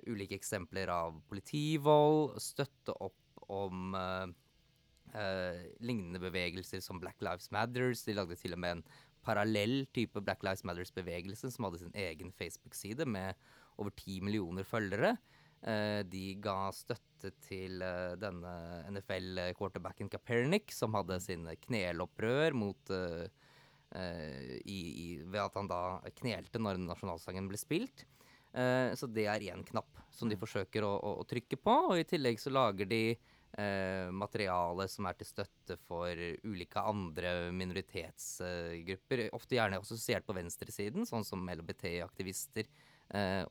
ulike 0.09 0.37
eksempler 0.39 0.89
av 0.89 1.21
politivold, 1.29 2.39
støtte 2.41 2.95
opp 3.05 3.21
om 3.53 3.93
lignende 5.85 6.19
bevegelser 6.19 6.81
som 6.83 6.97
Black 6.99 7.21
Lives 7.23 7.45
Matters. 7.53 8.01
De 8.03 8.15
lagde 8.17 8.35
til 8.35 8.51
og 8.51 8.59
med 8.59 8.73
en 8.73 8.81
parallell 9.23 9.85
type 9.95 10.19
Black 10.25 10.43
Lives 10.43 10.65
Matters-bevegelse 10.67 11.53
som 11.53 11.67
hadde 11.67 11.83
sin 11.83 11.93
egen 11.95 12.33
Facebook-side 12.35 13.05
med 13.07 13.37
over 13.81 13.93
ti 13.95 14.19
millioner 14.23 14.67
følgere. 14.67 15.15
Eh, 15.65 16.03
de 16.05 16.35
ga 16.37 16.69
støtte 16.75 17.31
til 17.41 17.81
eh, 17.81 18.13
denne 18.21 18.51
NFL-quarterbacken 18.93 20.11
Kapernik, 20.13 20.69
som 20.75 20.93
hadde 20.93 21.17
sine 21.23 21.55
knelopprør 21.57 22.53
mot 22.53 22.91
uh, 22.93 23.25
i, 23.95 24.77
i, 24.77 25.07
ved 25.23 25.39
at 25.39 25.55
han 25.57 25.69
da 25.71 25.79
knelte 26.19 26.61
når 26.61 26.81
nasjonalsangen 26.83 27.47
ble 27.49 27.57
spilt. 27.57 28.05
Uh, 28.53 28.93
så 28.93 29.09
det 29.09 29.25
er 29.31 29.47
én 29.49 29.65
knapp 29.65 30.03
som 30.13 30.29
de 30.29 30.37
mm. 30.37 30.43
forsøker 30.43 30.85
å, 30.85 30.91
å, 30.99 31.15
å, 31.23 31.27
trykke 31.27 31.57
på. 31.57 31.77
Og 31.89 32.03
i 32.03 32.05
tillegg 32.13 32.37
så 32.41 32.53
lager 32.53 32.91
de 32.91 33.05
materiale 33.55 34.83
som 34.91 35.05
er 35.07 35.15
til 35.15 35.29
støtte 35.29 35.77
for 35.87 36.11
ulike 36.43 36.81
andre 36.83 37.53
minoritetsgrupper. 37.55 39.29
ofte 39.31 39.55
gjerne 39.55 39.79
assosiert 39.79 40.27
på 40.27 40.35
venstresiden, 40.35 41.07
sånn 41.07 41.23
som 41.23 41.47
LBT-aktivister 41.53 42.67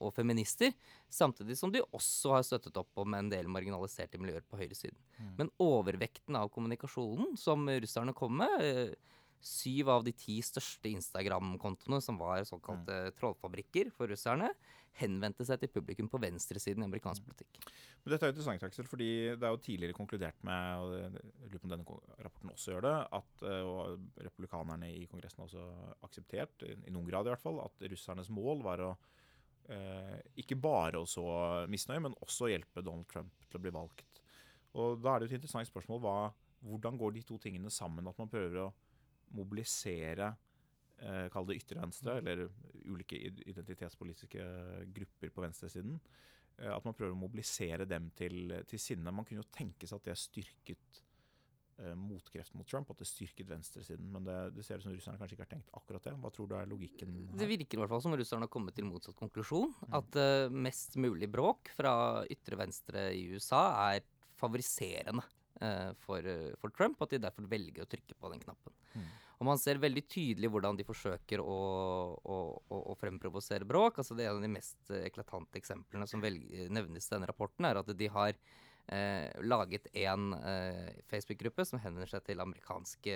og 0.02 0.10
feminister. 0.16 0.72
Samtidig 1.08 1.54
som 1.56 1.70
de 1.72 1.82
også 1.94 2.32
har 2.34 2.42
støttet 2.46 2.76
opp 2.80 2.98
om 3.00 3.14
en 3.14 3.28
del 3.30 3.46
marginaliserte 3.46 4.18
miljøer 4.18 4.42
på 4.48 4.58
høyresiden. 4.58 4.98
Mm. 5.18 5.32
Men 5.38 5.52
overvekten 5.62 6.38
av 6.40 6.50
kommunikasjonen 6.54 7.36
som 7.40 7.68
russerne 7.70 8.16
kom 8.18 8.40
med 8.42 8.64
eh, 8.66 8.94
Syv 9.44 9.90
av 9.92 10.04
de 10.06 10.12
ti 10.16 10.38
største 10.40 10.88
Instagram-kontoene, 10.88 11.98
som 12.00 12.16
var 12.16 12.46
såkalte 12.48 12.94
mm. 13.10 13.16
trollfabrikker 13.18 13.90
for 13.92 14.08
russerne, 14.08 14.48
henvendte 14.96 15.44
seg 15.44 15.60
til 15.60 15.68
publikum 15.74 16.08
på 16.08 16.20
venstresiden 16.22 16.80
i 16.80 16.86
amerikansk 16.86 17.20
mm. 17.20 17.26
politikk. 17.28 17.58
Men 18.00 18.14
dette 18.14 18.24
er 18.24 18.30
jo 18.30 18.34
interessant, 18.34 18.64
Aksel, 18.64 18.88
fordi 18.88 19.10
det 19.36 19.44
er 19.44 19.52
jo 19.52 19.60
tidligere 19.66 19.96
konkludert 19.98 20.40
med, 20.48 20.80
og 20.80 20.94
jeg 20.96 21.12
lurer 21.50 21.60
på 21.60 21.68
om 21.68 21.74
denne 21.74 21.98
rapporten 22.24 22.54
også 22.54 22.72
gjør 22.72 22.86
det, 22.86 22.94
at 23.20 23.44
eh, 23.50 23.68
og 23.68 24.24
republikanerne 24.30 24.88
i 24.94 25.04
Kongressen 25.12 25.44
har 25.44 25.50
også 25.50 25.92
akseptert, 26.08 26.64
i 26.64 26.94
noen 26.94 27.10
grad 27.10 27.28
i 27.28 27.34
hvert 27.34 27.44
fall, 27.44 27.60
at 27.66 27.84
russernes 27.92 28.32
mål 28.32 28.64
var 28.64 28.86
å 28.86 28.90
eh, 28.94 29.12
ikke 29.64 30.59
bare 30.61 31.00
å 31.00 31.07
så 31.09 31.24
misnøye, 31.72 32.03
men 32.05 32.16
også 32.20 32.50
hjelpe 32.50 32.83
Donald 32.85 33.07
Trump 33.09 33.46
til 33.48 33.57
å 33.57 33.62
bli 33.64 33.72
valgt. 33.72 34.20
Og 34.77 34.98
Da 35.00 35.14
er 35.14 35.22
det 35.22 35.31
et 35.31 35.38
interessant 35.38 35.70
spørsmål 35.70 36.03
hva, 36.03 36.16
hvordan 36.64 36.98
går 36.98 37.14
de 37.14 37.22
to 37.24 37.38
tingene 37.40 37.70
sammen? 37.72 38.07
At 38.11 38.18
man 38.18 38.31
prøver 38.31 38.64
å 38.64 38.72
mobilisere 39.35 40.33
eh, 40.98 41.27
Kall 41.33 41.48
det 41.48 41.59
ytre 41.61 41.81
venstre, 41.81 42.18
eller 42.20 42.46
ulike 42.85 43.18
identitetspolitiske 43.18 44.46
grupper 44.94 45.33
på 45.35 45.44
venstresiden. 45.44 45.98
Eh, 46.59 46.70
at 46.70 46.85
man 46.87 46.96
prøver 46.96 47.14
å 47.14 47.22
mobilisere 47.24 47.87
dem 47.88 48.11
til, 48.18 48.55
til, 48.68 48.83
sinne. 48.83 49.14
Man 49.14 49.27
kunne 49.27 49.42
jo 49.42 49.55
tenke 49.55 49.88
seg 49.88 50.00
at 50.00 50.11
det 50.11 50.18
styrket 50.20 51.00
eh, 51.00 51.13
motkreft 51.98 52.54
mot 52.54 52.68
Trump, 52.70 52.90
at 52.92 53.00
det 53.02 53.08
styrket 53.08 53.48
venstresiden. 53.50 54.06
Men 54.14 54.26
det, 54.26 54.37
det 54.54 54.64
ser 54.66 54.78
ut 54.78 54.87
som 54.87 54.94
russerne 54.94 55.18
kanskje 55.20 55.37
ikke 55.37 55.46
har 55.46 55.52
tenkt 55.56 55.72
akkurat 55.74 56.06
det. 56.06 56.14
Hva 56.22 56.30
tror 56.34 56.50
du 56.50 56.54
er 56.58 56.68
logikken 56.70 57.16
Det 57.34 57.48
virker 57.50 57.78
i 57.78 57.82
hvert 57.82 57.92
fall 57.92 58.04
som 58.04 58.14
russerne 58.16 58.46
har 58.46 58.52
kommet 58.52 58.76
til 58.78 58.87
motsatt 58.88 59.18
konklusjon. 59.18 59.74
Mm. 59.88 59.96
At 59.98 60.18
uh, 60.20 60.54
mest 60.68 60.98
mulig 61.02 61.28
bråk 61.32 61.72
fra 61.74 61.94
ytre 62.30 62.60
venstre 62.62 63.08
i 63.16 63.26
USA 63.34 63.64
er 63.90 64.06
favoriserende 64.38 65.22
eh, 65.60 65.92
for, 66.04 66.26
eh, 66.26 66.54
for 66.60 66.70
Trump, 66.70 67.02
at 67.02 67.14
de 67.14 67.22
derfor 67.22 67.46
velger 67.50 67.84
å 67.84 67.90
trykke 67.90 68.16
på 68.18 68.32
den 68.32 68.42
knappen. 68.42 68.74
Mm. 68.94 69.06
Og 69.40 69.48
man 69.48 69.60
ser 69.60 69.80
veldig 69.82 70.04
tydelig 70.08 70.50
hvordan 70.52 70.78
de 70.78 70.87
forsøker 70.87 71.42
å, 71.42 71.56
å, 72.16 72.37
å, 72.70 72.82
å 72.92 72.98
fremprovosere 72.98 73.66
bråk. 73.68 73.98
Altså 74.00 74.16
det 74.16 74.26
er 74.26 74.32
En 74.32 74.38
av 74.38 74.46
de 74.46 74.52
mest 74.52 74.78
eh, 74.90 75.06
eklatante 75.08 75.60
eksemplene 75.60 76.08
som 76.10 76.22
velger, 76.22 76.70
nevnes 76.72 77.08
i 77.08 77.14
denne 77.16 77.30
rapporten, 77.30 77.66
er 77.68 77.80
at 77.80 77.90
de 77.98 78.10
har 78.14 78.34
eh, 78.34 78.62
laget 79.44 79.86
en 79.96 80.32
eh, 80.36 80.92
Facebook-gruppe 81.08 81.64
som 81.64 81.80
henvender 81.80 82.10
seg 82.10 82.24
til 82.26 82.42
amerikanske 82.42 83.14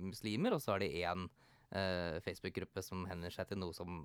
muslimer, 0.00 0.56
og 0.56 0.62
så 0.64 0.74
har 0.74 0.84
de 0.84 0.90
en 1.04 1.26
eh, 1.76 2.20
Facebook-gruppe 2.24 2.84
som 2.84 3.04
henvender 3.04 3.34
seg 3.34 3.50
til 3.50 3.60
noe 3.60 3.76
som 3.76 4.04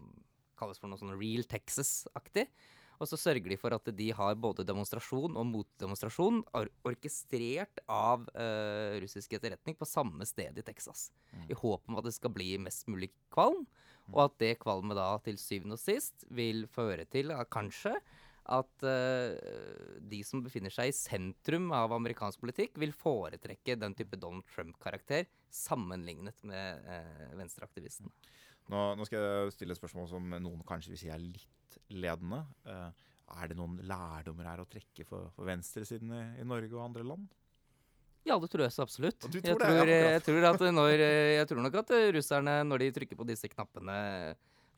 kalles 0.59 0.79
for 0.79 0.91
noe 0.91 0.99
sånn 0.99 1.15
Real 1.15 1.47
Texas-aktig. 1.47 2.47
Og 2.95 3.09
så 3.11 3.17
sørger 3.19 3.51
de 3.51 3.57
for 3.59 3.75
at 3.75 3.89
de 3.97 4.05
har 4.15 4.37
både 4.39 4.63
demonstrasjon 4.67 5.35
og 5.35 5.47
motdemonstrasjon 5.49 6.39
or 6.55 6.69
orkestrert 6.87 7.81
av 7.91 8.23
uh, 8.31 8.95
russisk 9.03 9.35
etterretning 9.35 9.75
på 9.75 9.87
samme 9.89 10.23
sted 10.23 10.55
i 10.55 10.63
Texas. 10.63 11.09
Mm. 11.33 11.49
I 11.51 11.57
håp 11.59 11.91
om 11.91 11.99
at 11.99 12.07
det 12.07 12.15
skal 12.15 12.31
bli 12.31 12.53
mest 12.63 12.87
mulig 12.87 13.11
kvalm, 13.35 13.65
og 14.13 14.21
at 14.27 14.37
det 14.39 14.53
kvalmet 14.61 14.95
da 14.95 15.09
til 15.25 15.39
syvende 15.41 15.75
og 15.75 15.81
sist 15.81 16.23
vil 16.31 16.63
føre 16.71 17.07
til 17.09 17.33
at 17.35 17.51
kanskje 17.51 17.97
at 18.53 18.85
uh, 18.85 19.97
de 20.05 20.19
som 20.27 20.43
befinner 20.45 20.73
seg 20.73 20.91
i 20.91 20.95
sentrum 20.95 21.71
av 21.75 21.93
amerikansk 21.95 22.43
politikk, 22.43 22.75
vil 22.81 22.93
foretrekke 22.95 23.77
den 23.81 23.95
type 23.97 24.19
Donald 24.21 24.45
Trump-karakter 24.51 25.25
sammenlignet 25.49 26.43
med 26.47 26.85
uh, 26.85 27.31
venstreaktivistene. 27.39 28.11
Nå, 28.71 28.83
nå 28.97 29.05
skal 29.05 29.21
jeg 29.21 29.55
stille 29.55 29.75
et 29.75 29.81
spørsmål 29.81 30.09
som 30.09 30.37
noen 30.37 30.61
kanskje 30.65 30.93
vil 30.93 31.01
si 31.01 31.09
er 31.13 31.21
litt 31.21 31.79
ledende. 31.93 32.43
Uh, 32.65 32.89
er 33.41 33.49
det 33.49 33.57
noen 33.57 33.79
lærdommer 33.85 34.51
her 34.51 34.61
å 34.61 34.69
trekke 34.69 35.05
for, 35.09 35.31
for 35.33 35.49
venstresiden 35.49 36.13
i, 36.13 36.23
i 36.41 36.47
Norge 36.47 36.73
og 36.77 36.85
andre 36.85 37.05
land? 37.05 37.27
Ja, 38.25 38.39
det 38.41 38.49
tror 38.49 38.65
jeg 38.65 38.73
så 38.73 38.85
absolutt. 38.85 39.19
Tror 39.21 39.37
jeg, 39.37 39.57
tror 39.61 39.89
jeg, 39.89 40.21
tror 40.25 40.47
at 40.49 40.63
når, 40.73 40.93
jeg 40.97 41.47
tror 41.49 41.61
nok 41.61 41.75
at 41.83 41.91
russerne, 42.15 42.55
når 42.65 42.81
de 42.81 42.93
trykker 42.95 43.19
på 43.19 43.27
disse 43.29 43.49
knappene, 43.51 43.97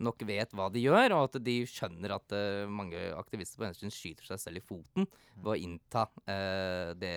nok 0.04 0.24
vet 0.30 0.54
hva 0.56 0.68
de 0.74 0.84
gjør, 0.84 1.16
og 1.16 1.28
at 1.28 1.38
de 1.44 1.56
skjønner 1.70 2.16
at 2.18 2.36
uh, 2.36 2.70
mange 2.70 3.00
aktivister 3.18 3.60
på 3.60 3.66
venstresiden 3.66 3.96
skyter 3.96 4.32
seg 4.32 4.42
selv 4.44 4.62
i 4.62 4.66
foten 4.66 5.08
ved 5.36 5.54
å 5.54 5.60
innta 5.60 6.08
uh, 6.28 6.94
det, 6.98 7.16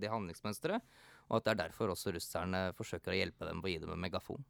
det 0.00 0.12
handlingsmønsteret. 0.12 0.84
Og 1.30 1.38
at 1.38 1.46
det 1.46 1.52
er 1.52 1.60
derfor 1.64 1.92
også 1.92 2.12
russerne 2.14 2.70
forsøker 2.78 3.14
å 3.14 3.18
hjelpe 3.20 3.46
dem 3.46 3.62
ved 3.62 3.70
å 3.70 3.74
gi 3.74 3.82
dem 3.84 3.92
en 3.94 4.02
megafon. 4.02 4.46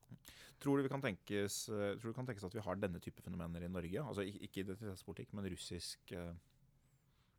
Tror 0.61 0.77
du, 0.77 0.85
vi 0.85 0.93
kan 0.93 1.01
tenkes, 1.01 1.63
eh, 1.73 1.95
tror 1.97 2.13
du 2.13 2.17
kan 2.17 2.27
tenkes 2.29 2.45
at 2.45 2.55
vi 2.57 2.65
har 2.65 2.77
denne 2.77 3.01
type 3.01 3.23
fenomener 3.25 3.65
i 3.65 3.73
Norge? 3.73 4.01
Altså 4.05 4.25
Ikke 4.29 4.61
identitetspolitikk, 4.61 5.33
men 5.37 5.49
russisk 5.53 6.13
uh, 6.13 6.35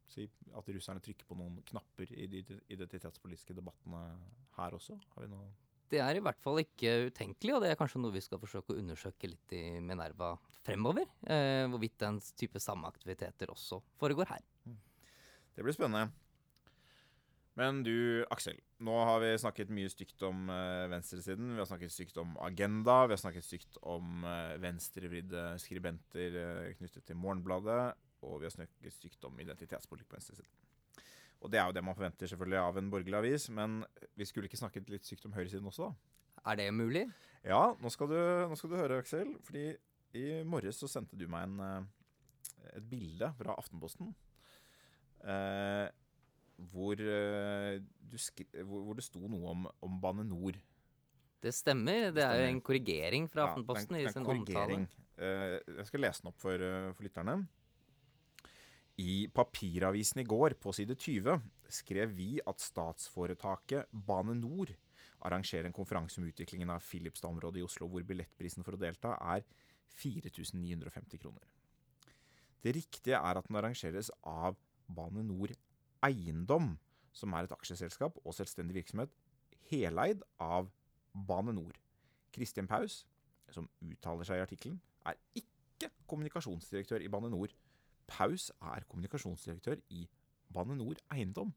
si, 0.09 0.25
At 0.57 0.69
russerne 0.73 1.03
trykker 1.05 1.29
på 1.29 1.37
noen 1.37 1.59
knapper 1.69 2.13
i 2.17 2.25
de 2.29 2.41
identitetspolitiske 2.73 3.57
debattene 3.57 4.01
her 4.57 4.77
også? 4.77 4.97
Har 5.13 5.25
vi 5.25 5.29
noe 5.33 5.51
Det 5.91 5.99
er 5.99 6.17
i 6.17 6.23
hvert 6.23 6.39
fall 6.39 6.61
ikke 6.61 6.93
utenkelig, 7.09 7.53
og 7.55 7.63
det 7.63 7.73
er 7.73 7.79
kanskje 7.79 7.99
noe 7.99 8.15
vi 8.15 8.23
skal 8.23 8.39
forsøke 8.39 8.71
å 8.71 8.79
undersøke 8.79 9.27
litt 9.27 9.55
i 9.57 9.63
Minerva 9.83 10.33
fremover. 10.63 11.09
Eh, 11.27 11.65
hvorvidt 11.71 11.99
den 11.99 12.21
type 12.39 12.61
samme 12.63 12.87
aktiviteter 12.87 13.51
også 13.51 13.81
foregår 13.99 14.31
her. 14.31 14.45
Det 15.51 15.65
blir 15.65 15.75
spennende. 15.75 16.13
Men 17.59 17.81
du, 17.83 18.23
Aksel. 18.31 18.59
Nå 18.81 18.93
har 19.05 19.19
vi 19.21 19.33
snakket 19.41 19.71
mye 19.75 19.91
stygt 19.91 20.23
om 20.23 20.47
eh, 20.49 20.87
venstresiden. 20.93 21.51
Vi 21.57 21.59
har 21.59 21.67
snakket 21.67 21.93
stygt 21.93 22.19
om 22.21 22.37
Agenda. 22.41 23.01
Vi 23.09 23.17
har 23.17 23.21
snakket 23.21 23.45
stygt 23.45 23.79
om 23.83 24.23
eh, 24.25 24.55
venstrevridde 24.63 25.43
skribenter 25.61 26.37
eh, 26.39 26.71
knyttet 26.79 27.05
til 27.09 27.19
Morgenbladet. 27.19 27.81
Og 28.23 28.39
vi 28.39 28.47
har 28.47 28.55
snakket 28.55 28.95
stygt 28.95 29.27
om 29.27 29.35
identitetspolitikk 29.43 30.09
på 30.09 30.17
venstresiden. 30.21 30.70
Og 31.41 31.49
det 31.51 31.59
er 31.59 31.69
jo 31.69 31.75
det 31.75 31.83
man 31.83 31.97
forventer 31.97 32.29
selvfølgelig 32.29 32.59
av 32.61 32.77
en 32.77 32.89
borgerlig 32.93 33.17
avis. 33.17 33.47
Men 33.53 33.81
vi 34.17 34.27
skulle 34.29 34.49
ikke 34.49 34.59
snakket 34.61 34.91
litt 34.93 35.07
sykt 35.07 35.25
om 35.25 35.33
høyresiden 35.33 35.69
også, 35.71 35.89
da? 35.89 36.41
Er 36.51 36.57
det 36.57 36.67
mulig? 36.73 37.05
Ja, 37.45 37.61
nå 37.77 37.89
skal 37.93 38.09
du, 38.09 38.19
nå 38.49 38.57
skal 38.57 38.71
du 38.71 38.77
høre, 38.77 38.99
Aksel. 39.01 39.33
Fordi 39.45 39.71
i 40.17 40.25
morges 40.47 40.81
så 40.81 40.89
sendte 40.91 41.17
du 41.17 41.25
meg 41.31 41.49
en, 41.49 41.59
eh, 41.65 42.77
et 42.77 42.85
bilde 42.91 43.31
fra 43.37 43.55
Aftenposten. 43.57 44.13
Eh, 45.21 45.87
hvor, 46.71 46.93
eh, 47.01 47.79
du 47.81 48.17
hvor, 48.63 48.83
hvor 48.85 48.97
det 48.97 49.05
sto 49.05 49.21
noe 49.25 49.55
om, 49.55 49.69
om 49.81 50.01
Bane 50.01 50.25
NOR. 50.27 50.59
Det 51.41 51.53
stemmer. 51.57 52.11
Det 52.13 52.21
er 52.21 52.43
jo 52.43 52.49
en 52.51 52.61
korrigering 52.61 53.25
fra 53.31 53.47
Aftenposten 53.49 53.97
ja, 53.97 54.05
den, 54.05 54.05
den 54.05 54.11
i 54.11 54.13
sin 54.13 54.29
omtale. 54.29 54.81
Eh, 55.17 55.57
jeg 55.79 55.87
skal 55.89 56.05
lese 56.05 56.21
den 56.21 56.29
opp 56.29 56.41
for, 56.41 56.53
eh, 56.53 56.91
for 56.93 57.05
lytterne. 57.07 57.39
I 59.01 59.27
papiravisen 59.33 60.21
i 60.21 60.27
går, 60.27 60.57
på 60.61 60.73
side 60.75 60.95
20, 60.99 61.39
skrev 61.71 62.11
vi 62.13 62.35
at 62.45 62.61
statsforetaket 62.61 63.89
Bane 63.91 64.35
NOR 64.37 64.73
arrangerer 65.25 65.69
en 65.69 65.75
konferanse 65.75 66.19
om 66.21 66.27
utviklingen 66.27 66.69
av 66.73 66.83
Filipstad-området 66.85 67.61
i 67.61 67.65
Oslo, 67.65 67.87
hvor 67.89 68.05
billettprisen 68.05 68.65
for 68.65 68.77
å 68.77 68.81
delta 68.81 69.15
er 69.33 69.45
4950 70.01 71.21
kroner. 71.21 71.47
Det 72.61 72.75
riktige 72.77 73.17
er 73.17 73.39
at 73.39 73.47
den 73.47 73.57
arrangeres 73.57 74.11
av 74.27 74.59
Bane 74.91 75.23
NOR 75.25 75.55
Eiendom, 76.05 76.75
som 77.13 77.33
er 77.33 77.47
et 77.47 77.55
aksjeselskap 77.55 78.19
og 78.21 78.35
selvstendig 78.35 78.77
virksomhet 78.81 79.13
heleid 79.71 80.21
av 80.41 80.69
Bane 81.13 81.55
NOR. 81.55 81.73
Kristin 82.31 82.69
Paus, 82.69 83.01
som 83.51 83.67
uttaler 83.83 84.27
seg 84.27 84.39
i 84.39 84.45
artikkelen, 84.45 84.77
er 85.07 85.17
ikke 85.35 85.89
kommunikasjonsdirektør 86.09 87.03
i 87.03 87.09
Bane 87.11 87.31
NOR. 87.33 87.53
Paus 88.09 88.49
er 88.61 88.87
kommunikasjonsdirektør 88.89 89.81
i 89.89 90.05
Bane 90.51 90.77
NOR 90.77 90.99
Eiendom. 91.13 91.53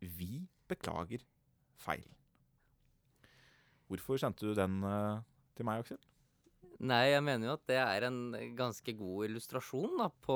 Vi 0.00 0.46
beklager 0.68 1.24
feil. 1.80 2.06
Hvorfor 3.86 4.18
sendte 4.18 4.48
du 4.48 4.54
den 4.58 4.82
eh, 4.82 5.22
til 5.56 5.66
meg, 5.68 5.84
Aksel? 5.84 5.98
Nei, 6.76 7.06
jeg 7.08 7.22
mener 7.24 7.48
jo 7.48 7.52
at 7.56 7.62
det 7.70 7.76
er 7.80 8.04
en 8.04 8.18
ganske 8.56 8.92
god 8.98 9.30
illustrasjon 9.30 9.94
da, 9.96 10.10
på 10.26 10.34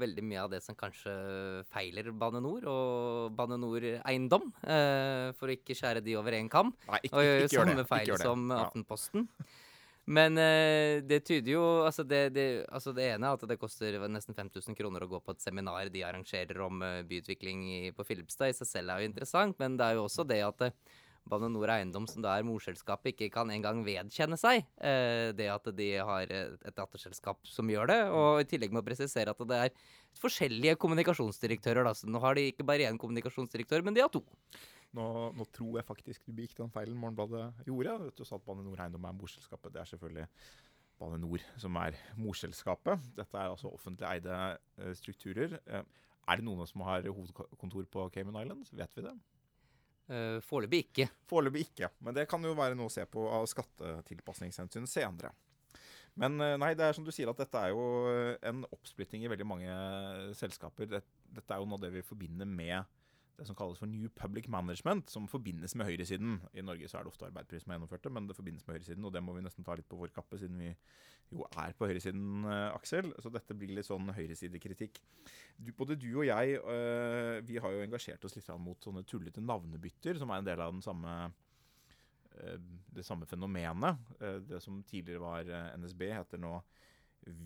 veldig 0.00 0.24
mye 0.26 0.42
av 0.42 0.50
det 0.52 0.60
som 0.60 0.76
kanskje 0.76 1.14
feiler 1.72 2.10
Bane 2.12 2.42
NOR 2.44 2.66
og 2.68 3.38
Bane 3.38 3.56
NOR 3.60 3.86
Eiendom, 4.02 4.50
eh, 4.66 5.30
for 5.38 5.48
å 5.48 5.56
ikke 5.56 5.76
skjære 5.78 6.04
de 6.04 6.18
over 6.20 6.36
én 6.36 6.50
kam. 6.52 6.74
Nei, 6.90 7.00
ikke, 7.08 7.16
Og 7.16 7.24
gjøre 7.30 7.48
samme 7.54 7.86
feil 7.88 8.12
som 8.20 8.52
Aftenposten. 8.58 9.28
Ja. 9.32 9.48
Men 10.08 10.38
eh, 10.40 11.02
det 11.04 11.20
tyder 11.28 11.52
jo 11.52 11.64
altså 11.84 12.04
det, 12.08 12.22
det, 12.32 12.46
altså 12.72 12.94
det 12.96 13.10
ene 13.12 13.28
er 13.28 13.36
at 13.36 13.50
det 13.50 13.58
koster 13.60 13.98
nesten 14.08 14.36
5000 14.36 14.76
kroner 14.78 15.04
å 15.04 15.10
gå 15.10 15.20
på 15.20 15.34
et 15.34 15.42
seminar 15.44 15.90
de 15.92 16.04
arrangerer 16.06 16.62
om 16.64 16.80
eh, 16.84 17.02
byutvikling 17.08 17.66
i, 17.68 17.82
på 17.92 18.06
Filipstad. 18.08 18.48
I 18.48 18.56
seg 18.56 18.70
selv 18.70 18.94
er 18.94 19.02
jo 19.02 19.10
interessant, 19.10 19.58
men 19.60 19.76
det 19.76 19.84
er 19.84 19.98
jo 19.98 20.06
også 20.06 20.24
det 20.28 20.40
at 20.46 20.64
eh, 20.64 20.78
Bane 21.28 21.50
NOR 21.52 21.74
Eiendom, 21.74 22.06
som 22.08 22.24
da 22.24 22.38
er 22.38 22.46
morselskapet, 22.48 23.12
ikke 23.12 23.28
kan 23.34 23.52
engang 23.52 23.82
vedkjenne 23.84 24.38
seg 24.40 24.62
eh, 24.80 25.28
det 25.36 25.50
at 25.52 25.68
de 25.76 25.90
har 26.00 26.32
et, 26.32 26.56
et 26.64 26.78
datterselskap 26.78 27.44
som 27.44 27.68
gjør 27.68 27.92
det. 27.92 28.00
Og 28.08 28.40
i 28.40 28.48
tillegg 28.48 28.72
må 28.72 28.84
presisere 28.86 29.36
at 29.36 29.44
det 29.50 29.60
er 29.66 29.76
forskjellige 30.22 30.78
kommunikasjonsdirektører. 30.80 31.84
Da. 31.84 31.92
Så 31.92 32.08
nå 32.08 32.24
har 32.24 32.38
de 32.38 32.48
ikke 32.48 32.64
bare 32.64 32.88
én 32.88 32.96
kommunikasjonsdirektør, 33.00 33.84
men 33.84 33.98
de 33.98 34.06
har 34.06 34.12
to. 34.14 34.24
Nå, 34.96 35.04
nå 35.36 35.44
tror 35.52 35.76
jeg 35.76 35.84
faktisk 35.84 36.24
du 36.24 36.32
begikk 36.32 36.54
den 36.56 36.72
feilen 36.72 36.96
Morgenbladet 36.96 37.66
gjorde. 37.68 37.96
Vet 38.06 38.20
Du 38.20 38.24
sa 38.24 38.38
at 38.38 38.44
Bane 38.46 38.64
NOR 38.64 38.80
Eiendom 38.80 39.04
er 39.04 39.16
morselskapet. 39.16 39.72
Det 39.74 39.82
er 39.82 39.90
selvfølgelig 39.90 40.28
Bane 40.98 41.18
NOR 41.20 41.44
som 41.60 41.76
er 41.82 41.98
morselskapet. 42.16 43.10
Dette 43.18 43.36
er 43.36 43.52
altså 43.52 43.72
offentlig 43.72 44.08
eide 44.08 44.38
eh, 44.56 44.94
strukturer. 44.96 45.58
Eh, 45.66 45.84
er 46.28 46.40
det 46.40 46.46
noen 46.46 46.68
som 46.68 46.86
har 46.88 47.04
hovedkontor 47.04 47.88
på 47.92 48.06
Cayman 48.14 48.40
Islands? 48.40 48.72
Vet 48.76 48.96
vi 48.96 49.04
det? 49.04 49.16
Uh, 50.08 50.38
Foreløpig 50.44 50.86
ikke. 50.86 51.08
Foreløpig 51.28 51.66
ikke, 51.66 51.90
men 52.04 52.16
det 52.16 52.24
kan 52.30 52.44
jo 52.44 52.54
være 52.56 52.76
noe 52.76 52.88
å 52.88 52.92
se 52.92 53.04
på 53.08 53.26
av 53.28 53.44
skattetilpasningshensyn 53.48 54.88
senere. 54.88 55.34
Men 56.18 56.40
nei, 56.58 56.72
det 56.74 56.82
er 56.82 56.96
som 56.96 57.04
du 57.06 57.12
sier 57.14 57.28
at 57.30 57.38
dette 57.38 57.60
er 57.60 57.70
jo 57.70 57.82
en 58.50 58.64
oppsplitting 58.74 59.22
i 59.22 59.28
veldig 59.30 59.44
mange 59.46 59.74
selskaper. 60.34 60.88
Dette 60.90 61.44
er 61.54 61.60
jo 61.60 61.68
noe 61.68 61.78
av 61.78 61.84
det 61.84 61.92
vi 61.94 62.02
forbinder 62.02 62.48
med 62.48 62.88
det 63.38 63.46
som 63.46 63.56
kalles 63.58 63.78
for 63.78 63.86
New 63.86 64.08
Public 64.18 64.48
Management, 64.50 65.12
som 65.12 65.28
forbindes 65.30 65.76
med 65.78 65.86
høyresiden. 65.86 66.40
I 66.58 66.64
Norge 66.66 66.88
så 66.90 66.98
er 66.98 67.06
det 67.06 67.12
ofte 67.12 67.28
Arbeiderpartiet 67.28 67.62
som 67.62 67.70
har 67.70 67.78
gjennomført 67.78 68.02
det, 68.02 68.12
men 68.16 68.26
det 68.26 68.36
forbindes 68.36 68.66
med 68.66 68.74
høyresiden, 68.74 69.06
og 69.06 69.14
det 69.14 69.22
må 69.22 69.36
vi 69.36 69.44
nesten 69.46 69.66
ta 69.66 69.76
litt 69.78 69.86
på 69.88 70.00
vår 70.00 70.10
kappe, 70.16 70.40
siden 70.40 70.58
vi 70.58 70.72
jo 71.30 71.46
er 71.46 71.76
på 71.78 71.86
høyresiden, 71.86 72.48
eh, 72.50 72.74
Aksel. 72.74 73.12
Så 73.22 73.30
dette 73.30 73.54
blir 73.54 73.70
litt 73.76 73.86
sånn 73.86 74.10
høyresidekritikk. 74.16 74.98
Du, 75.54 75.70
både 75.78 75.98
du 76.00 76.08
og 76.16 76.26
jeg, 76.26 76.58
eh, 76.58 77.38
vi 77.46 77.62
har 77.62 77.76
jo 77.76 77.86
engasjert 77.86 78.26
oss 78.26 78.34
litt 78.34 78.50
mot 78.58 78.82
sånne 78.82 79.06
tullete 79.06 79.44
navnebytter, 79.44 80.18
som 80.18 80.34
er 80.34 80.42
en 80.42 80.50
del 80.50 80.66
av 80.66 80.74
den 80.74 80.82
samme 80.82 81.14
eh, 82.42 82.58
det 82.98 83.06
samme 83.06 83.26
fenomenet. 83.26 83.98
Det 84.50 84.58
som 84.62 84.82
tidligere 84.82 85.22
var 85.22 85.76
NSB, 85.78 86.08
heter 86.10 86.42
nå 86.42 86.56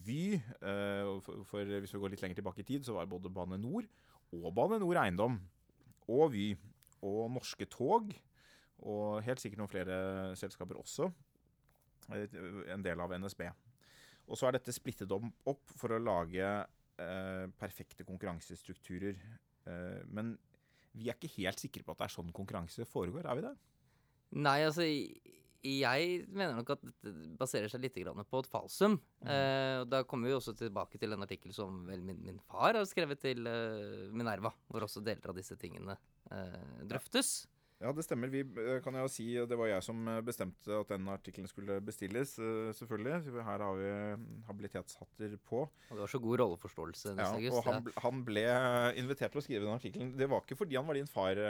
Vy. 0.05 0.37
For 0.61 1.65
hvis 1.65 1.93
vi 1.93 2.01
går 2.01 2.13
litt 2.13 2.23
lenger 2.23 2.39
tilbake 2.39 2.61
i 2.61 2.67
tid, 2.69 2.85
så 2.85 2.95
var 2.95 3.09
både 3.11 3.33
Bane 3.33 3.57
NOR 3.59 3.89
og 4.37 4.53
Bane 4.55 4.79
NOR 4.79 5.01
Eiendom 5.01 5.41
og 6.13 6.33
Vy 6.35 6.53
og 7.03 7.33
Norske 7.35 7.67
Tog 7.71 8.13
og 8.83 9.23
helt 9.27 9.43
sikkert 9.43 9.63
noen 9.63 9.71
flere 9.71 9.97
selskaper 10.39 10.79
også. 10.81 11.09
En 12.13 12.83
del 12.83 13.03
av 13.03 13.15
NSB. 13.15 13.45
Og 14.27 14.39
så 14.39 14.49
er 14.49 14.57
dette 14.57 14.75
splittet 14.75 15.13
opp 15.13 15.75
for 15.79 15.95
å 15.95 16.01
lage 16.03 16.43
eh, 16.43 17.45
perfekte 17.59 18.07
konkurransestrukturer. 18.07 19.19
Eh, 19.71 20.01
men 20.11 20.35
vi 20.99 21.09
er 21.09 21.17
ikke 21.17 21.31
helt 21.39 21.63
sikre 21.63 21.87
på 21.87 21.95
at 21.95 22.03
det 22.03 22.09
er 22.09 22.17
sånn 22.17 22.35
konkurranse 22.35 22.87
foregår, 22.89 23.27
er 23.27 23.39
vi 23.39 23.47
det? 23.47 23.55
Nei, 24.43 24.59
altså 24.67 24.87
jeg 25.63 26.25
mener 26.35 26.57
nok 26.59 26.73
at 26.75 26.83
dette 26.83 27.13
baserer 27.39 27.71
seg 27.71 27.85
litt 27.85 27.95
på 27.95 28.41
et 28.43 28.51
falsum. 28.51 28.97
Mm. 29.23 29.29
Eh, 29.31 29.77
og 29.83 29.87
da 29.93 30.03
kommer 30.09 30.29
vi 30.29 30.35
også 30.35 30.57
tilbake 30.59 30.99
til 30.99 31.15
en 31.15 31.23
artikkel 31.23 31.55
som 31.55 31.85
vel 31.87 32.03
min, 32.03 32.19
min 32.25 32.41
far 32.51 32.75
har 32.75 32.89
skrevet 32.89 33.23
til 33.23 33.47
eh, 33.47 34.11
Minerva, 34.11 34.51
hvor 34.67 34.89
også 34.89 35.05
deler 35.07 35.31
av 35.31 35.39
disse 35.39 35.57
tingene 35.61 35.95
eh, 36.35 36.83
drøftes. 36.91 37.47
Ja, 37.83 37.91
det 37.91 38.05
stemmer. 38.07 38.31
Vi 38.31 38.43
eh, 38.43 38.79
kan 38.85 38.95
jo 38.95 39.09
si, 39.11 39.27
Det 39.49 39.57
var 39.59 39.67
jeg 39.67 39.83
som 39.83 40.07
eh, 40.09 40.21
bestemte 40.25 40.77
at 40.79 40.91
den 40.93 41.09
artikkelen 41.11 41.51
skulle 41.51 41.81
bestilles, 41.83 42.37
eh, 42.39 42.71
selvfølgelig. 42.79 43.33
Her 43.43 43.65
har 43.67 43.79
vi 43.79 43.89
habilitetshatter 44.47 45.35
på. 45.49 45.65
Og 45.67 45.97
det 45.97 46.05
var 46.05 46.13
så 46.13 46.21
god 46.23 46.43
rolleforståelse. 46.45 47.15
Ja, 47.19 47.31
og 47.51 47.67
han, 47.67 47.89
han, 48.05 48.23
ble 48.27 48.45
invitert 49.01 49.35
til 49.35 49.43
å 49.43 49.45
skrive 49.45 49.67
den 49.67 49.75
artikkelen. 49.75 50.13
Det 50.19 50.29
var 50.31 50.45
ikke 50.45 50.61
fordi 50.61 50.79
han 50.79 50.87
var 50.87 50.99
din 50.99 51.11
far, 51.11 51.41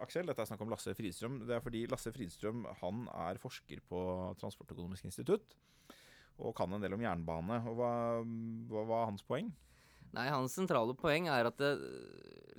Aksel. 0.00 0.28
Dette 0.28 0.46
er 0.46 0.48
snakk 0.48 0.64
om 0.64 0.72
Lasse 0.72 0.94
Fridstrøm. 0.96 1.42
Det 1.48 1.58
er 1.58 1.64
fordi 1.64 1.84
Lasse 1.92 2.14
Fridstrøm 2.14 2.64
han 2.80 3.04
er 3.28 3.42
forsker 3.42 3.84
på 3.88 4.00
Transportøkonomisk 4.40 5.10
institutt 5.10 5.58
og 6.42 6.54
kan 6.56 6.72
en 6.72 6.82
del 6.82 6.96
om 6.96 7.04
jernbane. 7.04 7.60
Og 7.68 7.76
hva, 7.78 7.92
hva 8.72 8.86
var 8.88 9.10
hans 9.10 9.24
poeng? 9.26 9.52
Nei, 10.12 10.26
hans 10.28 10.54
sentrale 10.58 10.94
poeng 10.98 11.28
er 11.32 11.48
at 11.48 11.60
det, 11.60 11.70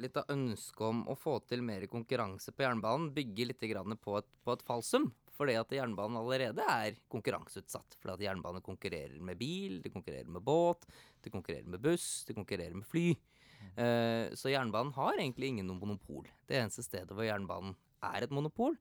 litt 0.01 0.15
av 0.17 0.31
ønsket 0.33 0.85
om 0.87 1.03
å 1.11 1.15
få 1.17 1.37
til 1.45 1.61
mer 1.65 1.85
konkurranse 1.91 2.53
på 2.53 2.65
jernbanen 2.65 3.11
bygger 3.13 3.51
litt 3.51 3.67
på 4.01 4.17
et, 4.17 4.31
på 4.43 4.55
et 4.55 4.65
falsum. 4.65 5.11
Fordi 5.33 5.55
at 5.57 5.71
jernbanen 5.73 6.19
allerede 6.19 6.65
er 6.69 6.97
konkurranseutsatt. 7.09 7.95
Fordi 7.97 8.13
at 8.13 8.25
jernbanen 8.27 8.61
konkurrerer 8.65 9.21
med 9.21 9.37
bil, 9.39 9.79
det 9.81 9.93
konkurrerer 9.93 10.29
med 10.29 10.45
båt, 10.45 10.85
det 11.25 11.33
konkurrerer 11.33 11.69
med 11.69 11.81
buss, 11.81 12.25
det 12.27 12.35
konkurrerer 12.37 12.77
med 12.77 12.85
fly. 12.85 13.07
Uh, 13.73 14.29
så 14.37 14.51
jernbanen 14.51 14.93
har 14.93 15.17
egentlig 15.17 15.53
ingen 15.53 15.71
monopol. 15.73 16.27
Det 16.45 16.59
eneste 16.59 16.85
stedet 16.85 17.15
hvor 17.15 17.25
jernbanen 17.25 17.73
er 18.03 18.25
et 18.25 18.35
monopol, 18.35 18.77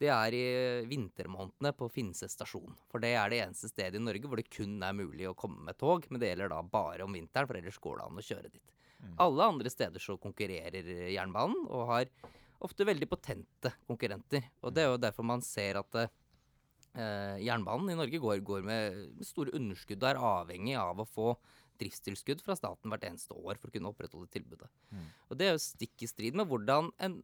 det 0.00 0.08
er 0.10 0.34
i 0.34 0.46
vintermånedene 0.90 1.72
på 1.78 1.88
Finse 1.92 2.28
stasjon. 2.30 2.74
For 2.90 3.02
det 3.02 3.12
er 3.18 3.30
det 3.30 3.40
eneste 3.44 3.70
stedet 3.70 4.00
i 4.00 4.02
Norge 4.02 4.28
hvor 4.28 4.40
det 4.40 4.50
kun 4.50 4.80
er 4.82 4.96
mulig 4.96 5.28
å 5.30 5.36
komme 5.38 5.62
med 5.68 5.78
tog. 5.78 6.06
Men 6.10 6.22
det 6.22 6.32
gjelder 6.32 6.52
da 6.52 6.62
bare 6.66 7.06
om 7.06 7.14
vinteren, 7.14 7.48
for 7.50 7.58
ellers 7.58 7.78
går 7.82 8.00
det 8.00 8.06
an 8.08 8.22
å 8.22 8.26
kjøre 8.26 8.50
dit. 8.50 8.74
Mm. 9.02 9.14
Alle 9.26 9.48
andre 9.54 9.70
steder 9.72 10.02
så 10.02 10.16
konkurrerer 10.22 10.90
jernbanen, 11.12 11.66
og 11.68 11.86
har 11.90 12.10
ofte 12.62 12.86
veldig 12.86 13.08
potente 13.10 13.72
konkurrenter. 13.88 14.50
Og 14.62 14.74
det 14.74 14.84
er 14.84 14.92
jo 14.92 15.00
derfor 15.02 15.26
man 15.26 15.42
ser 15.44 15.80
at 15.80 15.98
eh, 16.02 17.38
jernbanen 17.42 17.94
i 17.94 17.98
Norge 17.98 18.22
går, 18.22 18.42
går 18.46 18.66
med 18.66 19.26
store 19.26 19.54
underskudd 19.58 20.02
og 20.02 20.12
er 20.12 20.22
avhengig 20.32 20.78
av 20.78 21.02
å 21.02 21.08
få 21.08 21.34
driftstilskudd 21.82 22.42
fra 22.44 22.56
staten 22.58 22.92
hvert 22.92 23.06
eneste 23.08 23.34
år 23.34 23.58
for 23.58 23.70
å 23.70 23.74
kunne 23.74 23.90
opprettholde 23.90 24.30
tilbudet. 24.30 24.68
Mm. 24.92 25.06
Og 25.28 25.38
det 25.38 25.48
er 25.48 25.56
jo 25.56 25.64
stikk 25.64 26.04
i 26.04 26.10
strid 26.10 26.38
med 26.38 26.46
hvordan 26.50 26.92
en 27.02 27.18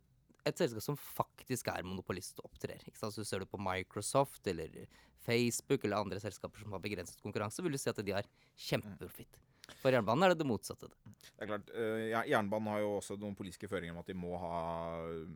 et 0.48 0.62
selskap 0.62 0.84
som 0.84 0.98
faktisk 0.98 1.70
er 1.72 1.86
monopolist 1.86 2.40
og 2.42 2.50
opptrer. 2.50 2.80
Ikke 2.88 3.00
sant? 3.00 3.16
Så 3.16 3.26
Ser 3.26 3.44
du 3.44 3.50
på 3.50 3.60
Microsoft 3.62 4.46
eller 4.50 4.80
Facebook 5.24 5.84
eller 5.84 6.00
andre 6.00 6.20
selskaper 6.22 6.64
som 6.64 6.74
har 6.74 6.82
begrenset 6.82 7.20
konkurranse, 7.22 7.62
vil 7.64 7.74
du 7.74 7.80
si 7.80 7.90
at 7.90 8.00
de 8.04 8.16
har 8.16 8.28
kjempeprofitt. 8.68 9.40
For 9.82 9.92
jernbanen 9.92 10.24
er 10.24 10.32
det 10.32 10.40
det 10.40 10.48
motsatte. 10.48 10.88
Det 10.88 11.44
er 11.44 11.50
klart, 11.50 11.70
uh, 11.76 12.24
Jernbanen 12.30 12.70
har 12.72 12.82
jo 12.82 12.94
også 12.98 13.18
noen 13.20 13.36
politiske 13.36 13.68
føringer 13.68 13.92
om 13.92 14.00
at 14.00 14.08
de 14.08 14.16
må 14.16 14.32
ha 14.40 14.60
mm, 15.04 15.34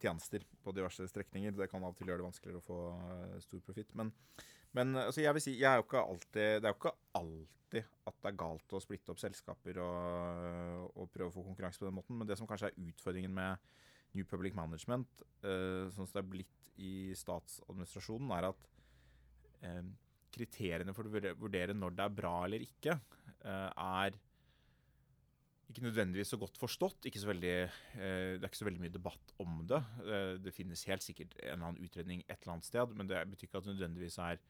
tjenester 0.00 0.44
på 0.64 0.72
diverse 0.76 1.08
strekninger. 1.10 1.52
Det 1.58 1.68
kan 1.72 1.84
av 1.84 1.92
og 1.92 1.98
til 1.98 2.08
gjøre 2.08 2.22
det 2.22 2.28
vanskeligere 2.30 2.62
å 2.62 2.64
få 2.64 2.78
uh, 2.96 3.36
stor 3.44 3.60
profitt. 3.66 3.92
Men, 3.98 4.14
men 4.76 4.96
altså, 5.04 5.20
jeg 5.24 5.36
vil 5.36 5.44
si, 5.44 5.58
jeg 5.60 5.68
er 5.68 6.00
alltid, 6.00 6.40
det 6.40 6.64
er 6.64 6.72
jo 6.72 6.80
ikke 6.80 6.96
alltid 7.20 7.52
at 8.08 8.18
det 8.22 8.30
er 8.30 8.38
galt 8.38 8.74
å 8.76 8.80
splitte 8.82 9.12
opp 9.12 9.20
selskaper 9.20 9.80
og, 9.82 10.90
og 10.94 11.08
prøve 11.10 11.30
å 11.30 11.34
få 11.34 11.44
konkurranse 11.46 11.82
på 11.82 11.88
den 11.88 11.96
måten. 11.98 12.16
Men 12.18 12.30
det 12.30 12.38
som 12.40 12.48
kanskje 12.48 12.70
er 12.70 12.88
utfordringen 12.88 13.34
med 13.34 13.72
New 14.14 14.26
Public 14.28 14.56
Management, 14.58 15.24
uh, 15.44 15.90
sånn 15.94 16.06
som 16.06 16.14
det 16.16 16.22
er 16.22 16.30
blitt 16.36 16.60
i 16.82 17.14
statsadministrasjonen, 17.18 18.30
er 18.36 18.48
at 18.50 18.68
uh, 19.64 19.82
kriteriene 20.34 20.94
for 20.96 21.06
å 21.06 21.24
vurdere 21.38 21.76
når 21.76 21.98
det 21.98 22.06
er 22.06 22.14
bra 22.20 22.36
eller 22.46 22.64
ikke, 22.66 22.96
uh, 23.46 23.70
er 23.70 24.16
ikke 25.70 25.86
nødvendigvis 25.86 26.34
så 26.34 26.38
godt 26.38 26.58
forstått. 26.60 27.06
Så 27.08 27.26
veldig, 27.26 27.54
det 27.96 28.36
er 28.36 28.46
ikke 28.46 28.60
så 28.60 28.66
veldig 28.68 28.82
mye 28.82 28.92
debatt 28.92 29.30
om 29.42 29.62
det. 29.66 29.80
det 30.44 30.52
finnes 30.54 30.82
helt 30.86 31.02
sikkert 31.02 31.32
en 31.40 31.54
eller 31.54 31.70
annen 31.70 31.86
utredning 31.86 32.20
et 32.28 32.36
eller 32.36 32.52
annet 32.52 32.68
sted, 32.68 32.92
men 32.94 33.08
det 33.10 33.22
betyr 33.32 33.48
ikke 33.48 33.62
at 33.62 33.66
det 33.66 33.72
nødvendigvis 33.72 34.18
har 34.20 34.42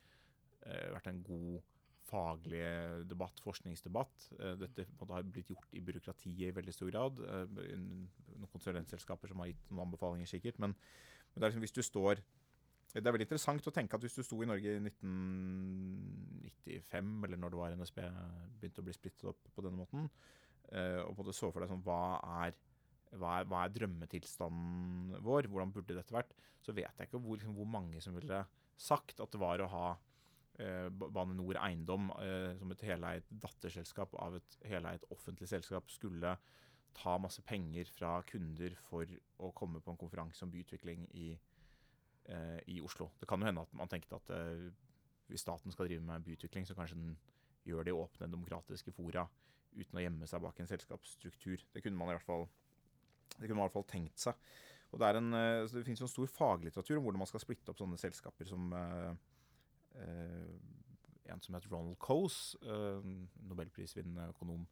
vært 0.93 1.09
en 1.09 1.23
god 1.25 1.63
faglig 2.09 2.65
debatt, 3.09 3.41
forskningsdebatt. 3.45 4.29
Eh, 4.39 4.57
dette 4.61 4.87
har 5.01 5.27
blitt 5.27 5.51
gjort 5.53 5.77
i 5.77 5.83
byråkratiet 5.85 6.51
i 6.51 6.57
veldig 6.57 6.75
stor 6.75 6.93
grad. 6.93 7.23
Konsulentselskaper 8.65 9.29
som 9.29 9.43
har 9.43 9.53
gitt 9.53 9.67
noen 9.71 9.85
anbefalinger, 9.89 10.29
sikkert. 10.31 10.57
Men, 10.63 10.73
men 10.73 11.37
det 11.37 11.45
er 11.45 11.51
liksom 11.53 11.67
hvis 11.67 11.77
du 11.77 11.85
står 11.85 12.15
det 12.95 13.09
er 13.09 13.15
veldig 13.17 13.27
interessant 13.27 13.67
å 13.67 13.73
tenke 13.75 13.97
at 13.97 14.05
hvis 14.05 14.21
du 14.21 14.23
sto 14.23 14.37
i 14.45 14.47
Norge 14.47 14.71
i 14.71 14.79
1995, 14.79 17.09
eller 17.27 17.39
når 17.41 17.51
det 17.51 17.59
var 17.59 17.73
NSB 17.75 17.99
begynte 18.61 18.81
å 18.85 18.87
bli 18.87 18.95
splittet 18.95 19.31
opp 19.33 19.43
på 19.51 19.65
denne 19.65 19.81
måten, 19.81 20.03
eh, 20.71 21.01
og 21.03 21.17
på 21.19 21.27
det 21.27 21.35
så 21.35 21.51
for 21.51 21.59
deg 21.65 21.73
sånn 21.73 21.83
hva 21.83 22.23
er, 22.45 22.53
hva 23.19 23.31
er, 23.41 23.45
hva 23.51 23.59
er 23.65 23.75
drømmetilstanden 23.75 25.19
vår, 25.27 25.51
hvordan 25.51 25.75
burde 25.75 25.99
dette 25.99 26.15
vært, 26.15 26.31
så 26.63 26.71
vet 26.77 26.95
jeg 26.95 27.07
ikke 27.09 27.19
hvor, 27.25 27.35
liksom, 27.41 27.57
hvor 27.59 27.71
mange 27.73 27.99
som 28.05 28.15
ville 28.15 28.41
sagt 28.79 29.19
at 29.19 29.31
det 29.33 29.43
var 29.43 29.59
å 29.65 29.73
ha 29.75 29.89
eh, 30.63 30.87
Bane 30.87 31.35
Nor 31.35 31.59
Eiendom 31.65 32.15
eh, 32.21 32.55
som 32.61 32.71
et 32.71 32.87
heleid 32.93 33.27
datterselskap 33.43 34.15
av 34.23 34.39
et 34.39 34.51
heleid 34.71 35.03
offentlig 35.11 35.51
selskap 35.51 35.91
skulle 35.91 36.39
ta 36.97 37.17
masse 37.19 37.43
penger 37.47 37.91
fra 37.95 38.17
kunder 38.29 38.77
for 38.89 39.09
å 39.43 39.53
komme 39.57 39.83
på 39.83 39.93
en 39.93 40.01
konferanse 40.01 40.45
om 40.47 40.53
byutvikling 40.53 41.07
i, 41.15 41.29
eh, 42.29 42.61
i 42.71 42.81
Oslo. 42.81 43.11
Det 43.21 43.29
kan 43.29 43.41
jo 43.41 43.49
hende 43.51 43.65
at 43.67 43.75
man 43.77 43.91
tenkte 43.91 44.19
at 44.21 44.31
eh, 44.35 44.71
hvis 45.29 45.45
staten 45.47 45.73
skal 45.73 45.89
drive 45.89 46.05
med 46.05 46.25
byutvikling, 46.27 46.67
så 46.67 46.77
kanskje 46.77 47.01
den 47.01 47.17
gjør 47.65 47.85
det 47.85 47.95
i 47.95 47.99
åpne, 47.99 48.31
demokratiske 48.31 48.93
fora 48.93 49.27
uten 49.75 49.99
å 49.99 50.05
gjemme 50.05 50.27
seg 50.31 50.43
bak 50.45 50.61
en 50.61 50.71
selskapsstruktur. 50.71 51.65
Det 51.75 51.83
kunne 51.83 51.99
man 51.99 52.13
i 52.13 52.17
hvert 52.17 52.27
fall, 52.29 52.49
i 53.41 53.49
hvert 53.49 53.75
fall 53.75 53.89
tenkt 53.91 54.21
seg. 54.21 54.35
Og 54.93 55.01
Det, 55.01 55.17
en, 55.17 55.35
eh, 55.35 55.67
det 55.67 55.85
finnes 55.85 56.05
en 56.05 56.09
stor 56.09 56.27
faglitteratur 56.31 56.99
om 56.99 57.09
hvordan 57.09 57.25
man 57.25 57.31
skal 57.31 57.43
splitte 57.43 57.73
opp 57.73 57.81
sånne 57.81 57.99
selskaper 57.99 58.47
som 58.47 58.73
eh, 58.73 59.15
Eh, 59.95 61.33
en 61.33 61.41
som 61.41 61.55
het 61.55 61.67
Ronald 61.71 61.97
Coase, 61.99 62.59
eh, 62.63 63.01
nobelprisvinnende 63.49 64.29
økonom, 64.29 64.67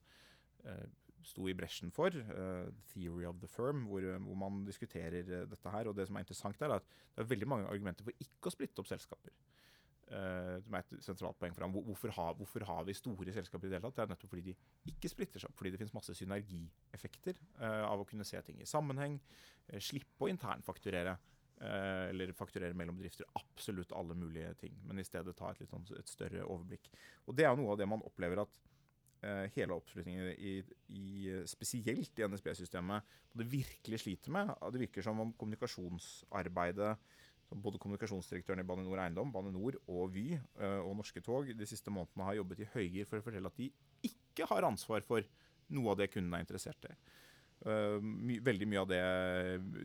sto 1.27 1.47
i 1.49 1.55
bresjen 1.57 1.93
for. 1.95 2.15
Uh, 2.15 2.69
'Theory 2.91 3.27
of 3.29 3.41
the 3.41 3.49
Firm', 3.51 3.87
hvor, 3.89 4.05
hvor 4.27 4.39
man 4.39 4.65
diskuterer 4.67 5.23
uh, 5.23 5.49
dette 5.49 5.73
her. 5.75 5.89
Og 5.89 5.97
det 5.97 6.07
som 6.09 6.17
er 6.17 6.27
interessant, 6.27 6.63
er 6.63 6.77
at 6.77 6.87
det 7.15 7.25
er 7.25 7.33
veldig 7.33 7.49
mange 7.49 7.69
argumenter 7.71 8.07
for 8.07 8.25
ikke 8.25 8.51
å 8.51 8.55
splitte 8.55 8.83
opp 8.83 8.91
selskaper. 8.91 9.35
Uh, 10.13 10.59
som 10.61 10.77
er 10.77 10.85
et 10.85 11.05
sentralt 11.07 11.39
poeng 11.41 11.55
for 11.57 11.65
ham. 11.65 11.77
Hvorfor, 11.89 12.13
ha, 12.19 12.29
hvorfor, 12.37 12.67
har 12.69 12.85
vi 12.89 12.97
store 12.99 13.33
selskaper 13.33 13.69
i 13.69 13.73
det 13.73 13.79
hele 13.79 13.89
tatt? 13.89 14.01
Det 14.01 14.07
er 14.07 14.15
nettopp 14.15 14.35
fordi 14.35 14.51
de 14.51 14.57
ikke 14.93 15.13
splitter 15.13 15.43
seg 15.43 15.53
opp. 15.53 15.59
Fordi 15.61 15.73
det 15.73 15.81
finnes 15.81 15.97
masse 15.97 16.17
synergieffekter 16.19 17.39
av 17.63 18.03
å 18.03 18.09
kunne 18.09 18.27
se 18.29 18.41
ting 18.45 18.61
i 18.61 18.69
sammenheng. 18.69 19.21
slippe 19.81 20.27
å 20.27 20.33
internfakturere. 20.33 21.17
Eh, 21.63 22.09
eller 22.11 22.33
fakturere 22.35 22.75
mellom 22.75 22.97
bedrifter. 22.99 23.27
Absolutt 23.39 23.93
alle 23.95 24.15
mulige 24.19 24.55
ting. 24.59 24.75
Men 24.89 24.99
i 24.99 25.05
stedet 25.07 25.37
ta 25.39 25.53
et, 25.53 25.61
litt, 25.63 25.71
sånn, 25.71 25.85
et 25.95 26.11
større 26.11 26.43
overblikk. 26.43 26.89
Og 27.31 27.37
det 27.39 27.47
er 27.47 27.55
noe 27.59 27.75
av 27.75 27.79
det 27.79 27.87
man 27.87 28.03
opplever 28.03 28.43
at 28.43 28.57
uh, 28.59 28.72
hele 29.55 29.77
oppslutningen 29.77 30.33
i, 30.35 30.53
i, 30.91 31.05
spesielt 31.47 32.19
i 32.19 32.27
NSB-systemet 32.27 33.13
det 33.39 33.47
virkelig 33.53 34.01
sliter 34.03 34.35
med. 34.35 34.51
Det 34.75 34.81
virker 34.83 35.07
som 35.07 35.21
om 35.23 35.31
kommunikasjonsarbeidet 35.39 36.97
både 37.61 37.81
kommunikasjonsdirektøren 37.83 38.63
i 38.63 38.67
Bane 38.67 38.85
Nor 38.87 39.01
Eiendom, 39.03 39.33
Bane 39.33 39.53
Nor 39.53 39.77
og 39.91 40.13
Vy 40.15 40.37
uh, 40.37 40.81
og 40.87 40.95
Norske 40.99 41.23
Tog 41.25 41.51
de 41.57 41.69
siste 41.69 41.93
månedene 41.93 42.29
har 42.29 42.39
jobbet 42.41 42.63
i 42.65 42.71
høygir 42.75 43.09
for 43.09 43.21
å 43.21 43.27
fortelle 43.27 43.51
at 43.51 43.61
de 43.61 43.69
ikke 44.09 44.49
har 44.49 44.69
ansvar 44.69 45.05
for 45.07 45.27
noe 45.73 45.93
av 45.93 46.01
det 46.01 46.11
kundene 46.13 46.41
er 46.41 46.47
interessert 46.47 46.89
i. 46.89 46.95
Uh, 47.63 48.03
my, 48.03 48.41
veldig 48.43 48.67
mye 48.67 48.81
av 48.81 48.89
det, 48.91 49.03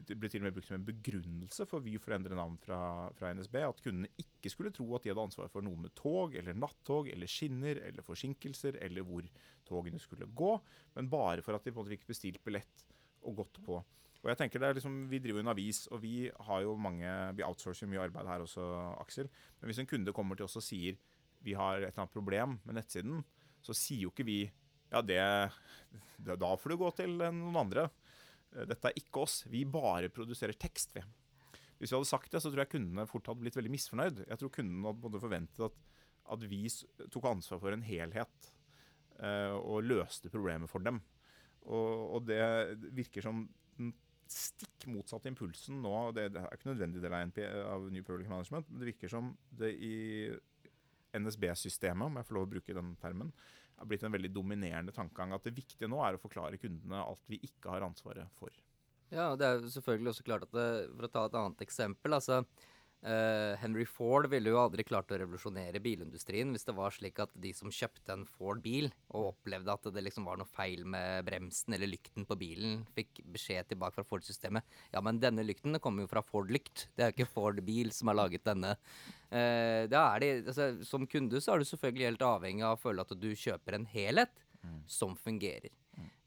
det 0.09 0.15
ble 0.17 0.29
til 0.33 0.41
og 0.41 0.47
med 0.47 0.55
brukt 0.55 0.65
som 0.65 0.79
en 0.79 0.87
begrunnelse 0.87 1.67
for 1.69 1.85
Vy 1.85 1.99
for 2.01 2.13
å 2.13 2.17
endre 2.17 2.37
navn 2.39 2.55
fra, 2.61 2.79
fra, 3.17 3.29
NSB. 3.37 3.59
At 3.61 3.83
kundene 3.85 4.09
ikke 4.23 4.49
skulle 4.49 4.73
tro 4.73 4.87
at 4.97 5.05
de 5.05 5.11
hadde 5.13 5.25
ansvar 5.27 5.51
for 5.53 5.65
noe 5.65 5.77
med 5.83 5.93
tog 5.97 6.33
eller 6.39 6.57
nattog 6.57 7.11
eller 7.13 7.29
skinner 7.29 7.83
eller 7.85 8.05
forsinkelser 8.05 8.79
eller 8.81 9.05
hvor 9.05 9.27
togene 9.67 10.01
skulle 10.01 10.29
gå, 10.33 10.55
men 10.97 11.11
bare 11.11 11.45
for 11.45 11.53
at 11.53 11.67
de 11.67 11.73
på 11.73 11.77
en 11.77 11.85
måte 11.85 11.93
fikk 11.93 12.09
bestilt 12.09 12.41
billett 12.47 12.87
og 13.27 13.43
gått 13.43 13.61
på. 13.65 13.77
Og 14.23 14.31
jeg 14.31 14.39
tenker 14.39 14.61
det 14.61 14.69
er 14.71 14.79
liksom, 14.79 14.95
Vi 15.11 15.21
driver 15.21 15.43
jo 15.43 15.45
en 15.45 15.53
avis, 15.53 15.85
og 15.93 16.01
vi 16.01 16.15
har 16.49 16.63
jo 16.65 16.73
mange, 16.81 17.11
vi 17.37 17.45
outsourcer 17.45 17.89
mye 17.89 18.07
arbeid 18.07 18.27
her 18.27 18.43
også, 18.43 18.65
Aksel. 19.03 19.29
Men 19.59 19.69
hvis 19.69 19.83
en 19.83 19.89
kunde 19.89 20.15
kommer 20.15 20.39
til 20.39 20.47
oss 20.47 20.57
og 20.59 20.65
sier 20.65 20.97
vi 21.45 21.53
har 21.53 21.77
et 21.77 21.91
eller 21.91 22.01
annet 22.01 22.15
problem 22.15 22.57
med 22.65 22.79
nettsiden, 22.79 23.21
så 23.61 23.75
sier 23.77 24.07
jo 24.07 24.11
ikke 24.11 24.25
vi 24.27 24.39
ja, 24.91 25.01
det, 25.03 25.21
det, 26.17 26.37
Da 26.39 26.51
får 26.59 26.73
du 26.73 26.79
gå 26.81 26.91
til 26.97 27.17
noen 27.19 27.61
andre. 27.65 27.87
Dette 28.67 28.89
er 28.89 28.99
ikke 28.99 29.25
oss. 29.25 29.41
Vi 29.51 29.65
bare 29.69 30.11
produserer 30.13 30.55
tekst, 30.57 30.95
vi. 30.95 31.03
Hvis 31.77 31.91
vi 31.91 31.97
hadde 31.97 32.09
sagt 32.09 32.31
det, 32.33 32.41
så 32.41 32.49
tror 32.49 32.63
jeg 32.63 32.73
kundene 32.73 33.05
fort 33.09 33.27
hadde 33.29 33.43
blitt 33.43 33.57
veldig 33.57 33.73
misfornøyd. 33.75 34.23
Jeg 34.25 34.41
tror 34.41 34.53
kundene 34.53 34.95
hadde 35.03 35.21
forventet 35.21 35.67
at, 35.67 35.77
at 36.33 36.45
vi 36.49 36.63
tok 37.13 37.27
ansvar 37.29 37.61
for 37.61 37.75
en 37.75 37.85
helhet 37.85 38.49
uh, 39.21 39.53
og 39.59 39.85
løste 39.85 40.31
problemet 40.33 40.71
for 40.71 40.85
dem. 40.85 40.99
Og, 41.67 42.15
og, 42.15 42.27
det 42.29 42.41
virker 42.95 43.25
som 43.25 43.45
den 43.77 43.91
stikk 44.31 44.87
motsatte 44.89 45.29
impulsen 45.29 45.81
nå. 45.83 45.93
Det, 46.15 46.31
det 46.33 46.41
er 46.41 46.57
ikke 46.57 46.71
nødvendig 46.71 47.03
del 47.03 47.13
av, 47.13 47.27
NP, 47.29 47.41
av 47.67 47.87
New 47.93 48.05
Public 48.07 48.31
Management, 48.31 48.71
men 48.71 48.81
det 48.81 48.91
virker 48.93 49.11
som 49.11 49.35
det 49.59 49.73
i 49.75 49.95
NSB-systemet, 51.17 52.07
om 52.07 52.17
jeg 52.19 52.27
får 52.27 52.37
lov 52.37 52.47
å 52.47 52.53
bruke 52.55 52.75
den 52.75 52.95
termen, 53.01 53.31
har 53.77 53.89
blitt 53.89 54.03
en 54.07 54.13
veldig 54.13 54.31
dominerende 54.33 54.93
tankegang. 54.95 55.35
At 55.35 55.45
det 55.47 55.55
viktige 55.57 55.89
nå 55.91 56.01
er 56.05 56.17
å 56.17 56.21
forklare 56.21 56.59
kundene 56.61 57.03
alt 57.03 57.23
vi 57.29 57.39
ikke 57.45 57.73
har 57.73 57.85
ansvaret 57.85 58.31
for. 58.39 58.53
Ja, 59.13 59.29
og 59.31 59.37
det 59.39 59.47
er 59.47 59.69
selvfølgelig 59.71 60.11
også 60.11 60.25
klart 60.27 60.47
at 60.49 60.55
det, 60.55 60.69
For 60.95 61.07
å 61.07 61.11
ta 61.11 61.25
et 61.27 61.37
annet 61.39 61.63
eksempel. 61.63 62.17
altså 62.17 62.41
uh, 63.05 63.53
Henry 63.61 63.85
Ford 63.89 64.27
ville 64.31 64.51
jo 64.51 64.59
aldri 64.61 64.85
klart 64.87 65.11
å 65.13 65.19
revolusjonere 65.21 65.81
bilindustrien 65.83 66.49
hvis 66.53 66.67
det 66.67 66.75
var 66.77 66.95
slik 66.95 67.21
at 67.23 67.33
de 67.37 67.51
som 67.55 67.73
kjøpte 67.73 68.15
en 68.15 68.25
Ford-bil 68.37 68.89
og 69.11 69.33
opplevde 69.33 69.75
at 69.75 69.89
det 69.93 70.03
liksom 70.05 70.27
var 70.29 70.39
noe 70.39 70.49
feil 70.49 70.85
med 70.87 71.27
bremsen 71.27 71.75
eller 71.77 71.91
lykten 71.91 72.27
på 72.27 72.39
bilen, 72.39 72.81
fikk 72.97 73.21
beskjed 73.35 73.71
tilbake 73.71 73.99
fra 73.99 74.07
Ford-systemet 74.07 74.65
Ja, 74.95 75.03
men 75.05 75.21
denne 75.23 75.45
lykten 75.45 75.77
kommer 75.83 76.05
jo 76.05 76.11
fra 76.11 76.23
Ford-lykt. 76.25 76.87
Det 76.95 77.05
er 77.05 77.11
jo 77.11 77.17
ikke 77.17 77.33
Ford-bil 77.35 77.93
som 77.95 78.11
har 78.11 78.19
laget 78.21 78.45
denne. 78.47 78.75
Uh, 79.27 79.85
da 79.91 80.07
er 80.13 80.23
det, 80.23 80.31
altså, 80.47 80.71
som 80.87 81.07
kunde 81.09 81.41
så 81.43 81.53
er 81.53 81.61
du 81.61 81.69
selvfølgelig 81.69 82.11
helt 82.11 82.29
avhengig 82.29 82.65
av 82.65 82.77
å 82.77 82.81
føle 82.81 83.03
at 83.03 83.17
du 83.19 83.29
kjøper 83.35 83.77
en 83.77 83.89
helhet 83.91 84.47
mm. 84.63 84.81
som 84.89 85.17
fungerer. 85.19 85.73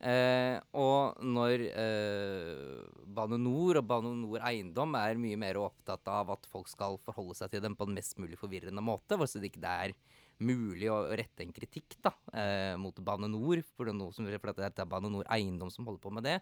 Eh, 0.00 0.56
og 0.80 1.18
når 1.20 1.62
eh, 1.68 2.84
Bane 3.04 3.36
Nor 3.36 3.82
og 3.82 3.84
Bane 3.84 4.14
Nor 4.16 4.40
Eiendom 4.48 4.96
er 4.96 5.20
mye 5.20 5.36
mer 5.40 5.58
opptatt 5.60 6.08
av 6.08 6.32
at 6.32 6.48
folk 6.48 6.70
skal 6.72 6.96
forholde 7.04 7.36
seg 7.36 7.52
til 7.52 7.60
dem 7.66 7.76
på 7.76 7.84
en 7.84 7.92
mest 7.98 8.16
mulig 8.16 8.38
forvirrende 8.40 8.80
måte, 8.84 9.18
så 9.20 9.42
det 9.42 9.50
ikke 9.50 9.74
er 9.84 9.94
mulig 10.40 10.88
å 10.88 11.02
rette 11.12 11.44
en 11.44 11.52
kritikk 11.52 11.98
da, 12.00 12.14
eh, 12.32 12.74
mot 12.80 12.96
Bane 13.04 13.28
Nor, 13.28 13.60
for 13.76 13.90
det, 13.90 13.96
som, 14.16 14.24
for 14.24 14.56
det 14.56 14.70
er 14.70 14.88
Bane 14.88 15.12
Nor 15.12 15.28
Eiendom 15.28 15.72
som 15.74 15.84
holder 15.84 16.04
på 16.06 16.14
med 16.16 16.24
det, 16.30 16.38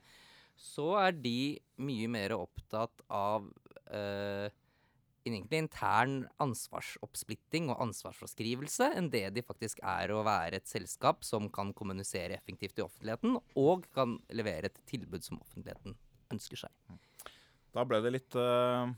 så 0.58 0.92
er 1.02 1.18
de 1.18 1.58
mye 1.82 2.06
mer 2.10 2.36
opptatt 2.38 3.02
av 3.10 3.50
eh, 3.90 4.46
egentlig 5.26 5.62
intern 5.62 6.14
ansvarsoppsplitting 6.42 7.68
og 7.72 7.82
ansvarsforskrivelse 7.88 8.90
enn 8.98 9.10
det 9.12 9.24
de 9.36 9.44
faktisk 9.44 9.82
er 9.82 10.12
å 10.14 10.22
være 10.26 10.60
et 10.60 10.70
selskap 10.70 11.26
som 11.26 11.50
kan 11.52 11.74
kommunisere 11.76 12.38
effektivt 12.38 12.78
i 12.80 12.84
offentligheten, 12.86 13.38
og 13.58 13.88
kan 13.96 14.18
levere 14.30 14.70
et 14.70 14.80
tilbud 14.88 15.26
som 15.26 15.40
offentligheten 15.42 15.98
ønsker 16.32 16.64
seg. 16.64 16.96
Da 17.74 17.84
ble 17.88 18.00
det 18.04 18.14
litt 18.14 18.38
uh, 18.38 18.88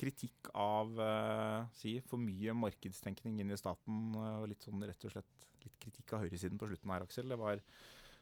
kritikk 0.00 0.50
av 0.56 0.90
uh, 0.98 1.68
si, 1.76 1.98
for 2.08 2.20
mye 2.22 2.54
markedstenkning 2.56 3.40
inn 3.42 3.54
i 3.54 3.60
staten, 3.60 4.10
uh, 4.16 4.40
og 4.42 4.50
litt 4.50 4.66
sånn 4.66 4.82
rett 4.86 5.06
og 5.06 5.14
slett 5.14 5.48
litt 5.60 5.80
kritikk 5.82 6.16
av 6.16 6.24
høyresiden 6.24 6.60
på 6.60 6.70
slutten 6.70 6.94
her, 6.94 7.04
Aksel. 7.06 7.30
Det 7.30 7.38
var 7.40 7.60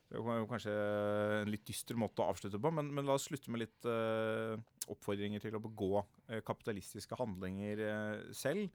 det 0.09 0.21
var 0.25 0.47
kanskje 0.49 0.73
en 1.43 1.51
litt 1.53 1.67
dyster 1.69 1.99
måte 2.01 2.23
å 2.25 2.31
avslutte 2.33 2.61
på, 2.61 2.71
men, 2.73 2.89
men 2.97 3.05
la 3.05 3.19
oss 3.19 3.27
slutte 3.29 3.53
med 3.53 3.61
litt 3.67 3.89
uh, 3.89 4.57
oppfordringer 4.89 5.43
til 5.43 5.59
å 5.59 5.61
begå 5.61 5.91
uh, 6.01 6.39
kapitalistiske 6.47 7.19
handlinger 7.21 7.83
uh, 7.85 8.31
selv. 8.33 8.71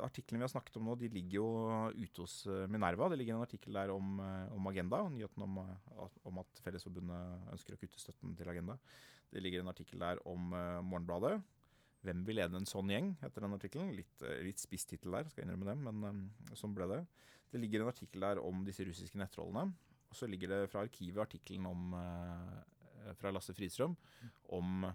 artiklene 0.00 0.40
vi 0.40 0.46
har 0.46 0.50
snakket 0.50 0.78
om 0.80 0.86
nå, 0.88 0.94
de 0.96 1.10
ligger 1.12 1.36
jo 1.36 1.48
ute 1.92 2.22
hos 2.24 2.34
Minerva. 2.72 3.10
Det 3.12 3.18
ligger 3.20 3.36
en 3.36 3.44
artikkel 3.44 3.76
der 3.76 3.92
om, 3.92 4.16
om 4.56 4.70
Agenda, 4.70 5.02
nyheten 5.12 5.44
om, 5.44 5.58
om, 6.30 6.38
at 6.40 6.62
Fellesforbundet 6.64 7.50
ønsker 7.52 7.76
å 7.76 7.80
kutte 7.82 8.00
støtten 8.00 8.32
til 8.38 8.48
Agenda. 8.48 8.78
Det 9.28 9.42
ligger 9.44 9.60
en 9.60 9.68
artikkel 9.68 10.00
der 10.00 10.22
om 10.24 10.48
Morgenbladet. 10.48 11.36
'Hvem 12.00 12.24
vil 12.24 12.40
lede 12.40 12.56
en 12.56 12.68
sånn 12.68 12.88
gjeng?' 12.88 13.14
heter 13.20 13.44
den 13.44 13.58
artikkelen. 13.58 13.92
Litt, 14.00 14.24
litt 14.48 14.64
spiss 14.64 14.88
der, 14.88 15.28
skal 15.28 15.44
jeg 15.44 15.46
innrømme 15.46 15.68
det, 15.68 15.76
men 15.92 16.56
sånn 16.56 16.74
ble 16.76 16.88
det. 16.88 17.02
Det 17.52 17.60
ligger 17.60 17.84
en 17.84 17.92
artikkel 17.92 18.24
der 18.24 18.40
om 18.40 18.64
disse 18.64 18.88
russiske 18.88 19.20
nettrollene. 19.20 19.76
Og 20.14 20.20
så 20.20 20.28
ligger 20.30 20.52
det 20.52 20.70
fra 20.70 20.84
arkivet 20.86 21.24
artikkelen 21.24 21.66
om 21.66 21.96
uh, 21.98 23.14
fra 23.18 23.32
Lasse 23.34 23.50
Fridstrøm 23.56 23.96
om, 24.54 24.86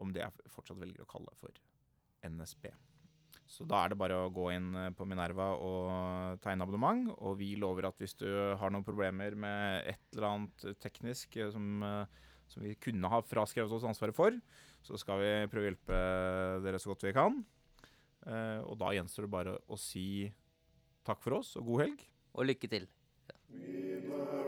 om, 0.00 0.12
det 0.14 0.22
jeg 0.24 0.52
fortsatt 0.54 0.80
velger 0.80 1.04
å 1.04 1.10
kalle 1.10 1.34
for 1.36 1.52
NSB. 2.24 2.70
Så 3.44 3.66
da 3.68 3.82
er 3.84 3.92
det 3.92 3.98
bare 4.00 4.16
å 4.24 4.30
gå 4.32 4.46
inn 4.54 4.70
eh, 4.80 4.92
på 4.96 5.04
Minerva 5.06 5.50
og 5.60 6.40
tegne 6.42 6.64
abonnement. 6.64 7.10
Og 7.28 7.36
vi 7.38 7.50
lover 7.60 7.90
at 7.90 7.98
hvis 8.00 8.16
du 8.16 8.26
har 8.56 8.72
noen 8.72 8.86
problemer 8.86 9.36
med 9.36 9.84
et 9.92 10.00
eller 10.14 10.30
annet 10.30 10.64
teknisk 10.80 11.36
eh, 11.36 11.52
som, 11.52 11.84
som 12.48 12.64
vi 12.64 12.72
kunne 12.80 13.10
ha 13.12 13.20
fraskrevet 13.28 13.76
oss 13.76 13.84
ansvaret 13.86 14.16
for, 14.16 14.34
så 14.84 14.98
skal 14.98 15.20
vi 15.20 15.34
prøve 15.52 15.66
å 15.66 15.68
hjelpe 15.68 16.00
dere 16.64 16.80
så 16.80 16.90
godt 16.90 17.04
vi 17.04 17.14
kan. 17.16 17.36
Og 18.24 18.74
da 18.80 18.94
gjenstår 18.96 19.26
det 19.26 19.32
bare 19.36 19.54
å 19.68 19.76
si 19.80 20.24
takk 21.04 21.20
for 21.20 21.42
oss 21.42 21.52
og 21.60 21.68
god 21.68 21.84
helg. 21.84 22.08
Og 22.32 22.48
lykke 22.48 22.72
til. 22.72 22.88
Ja. 23.28 24.43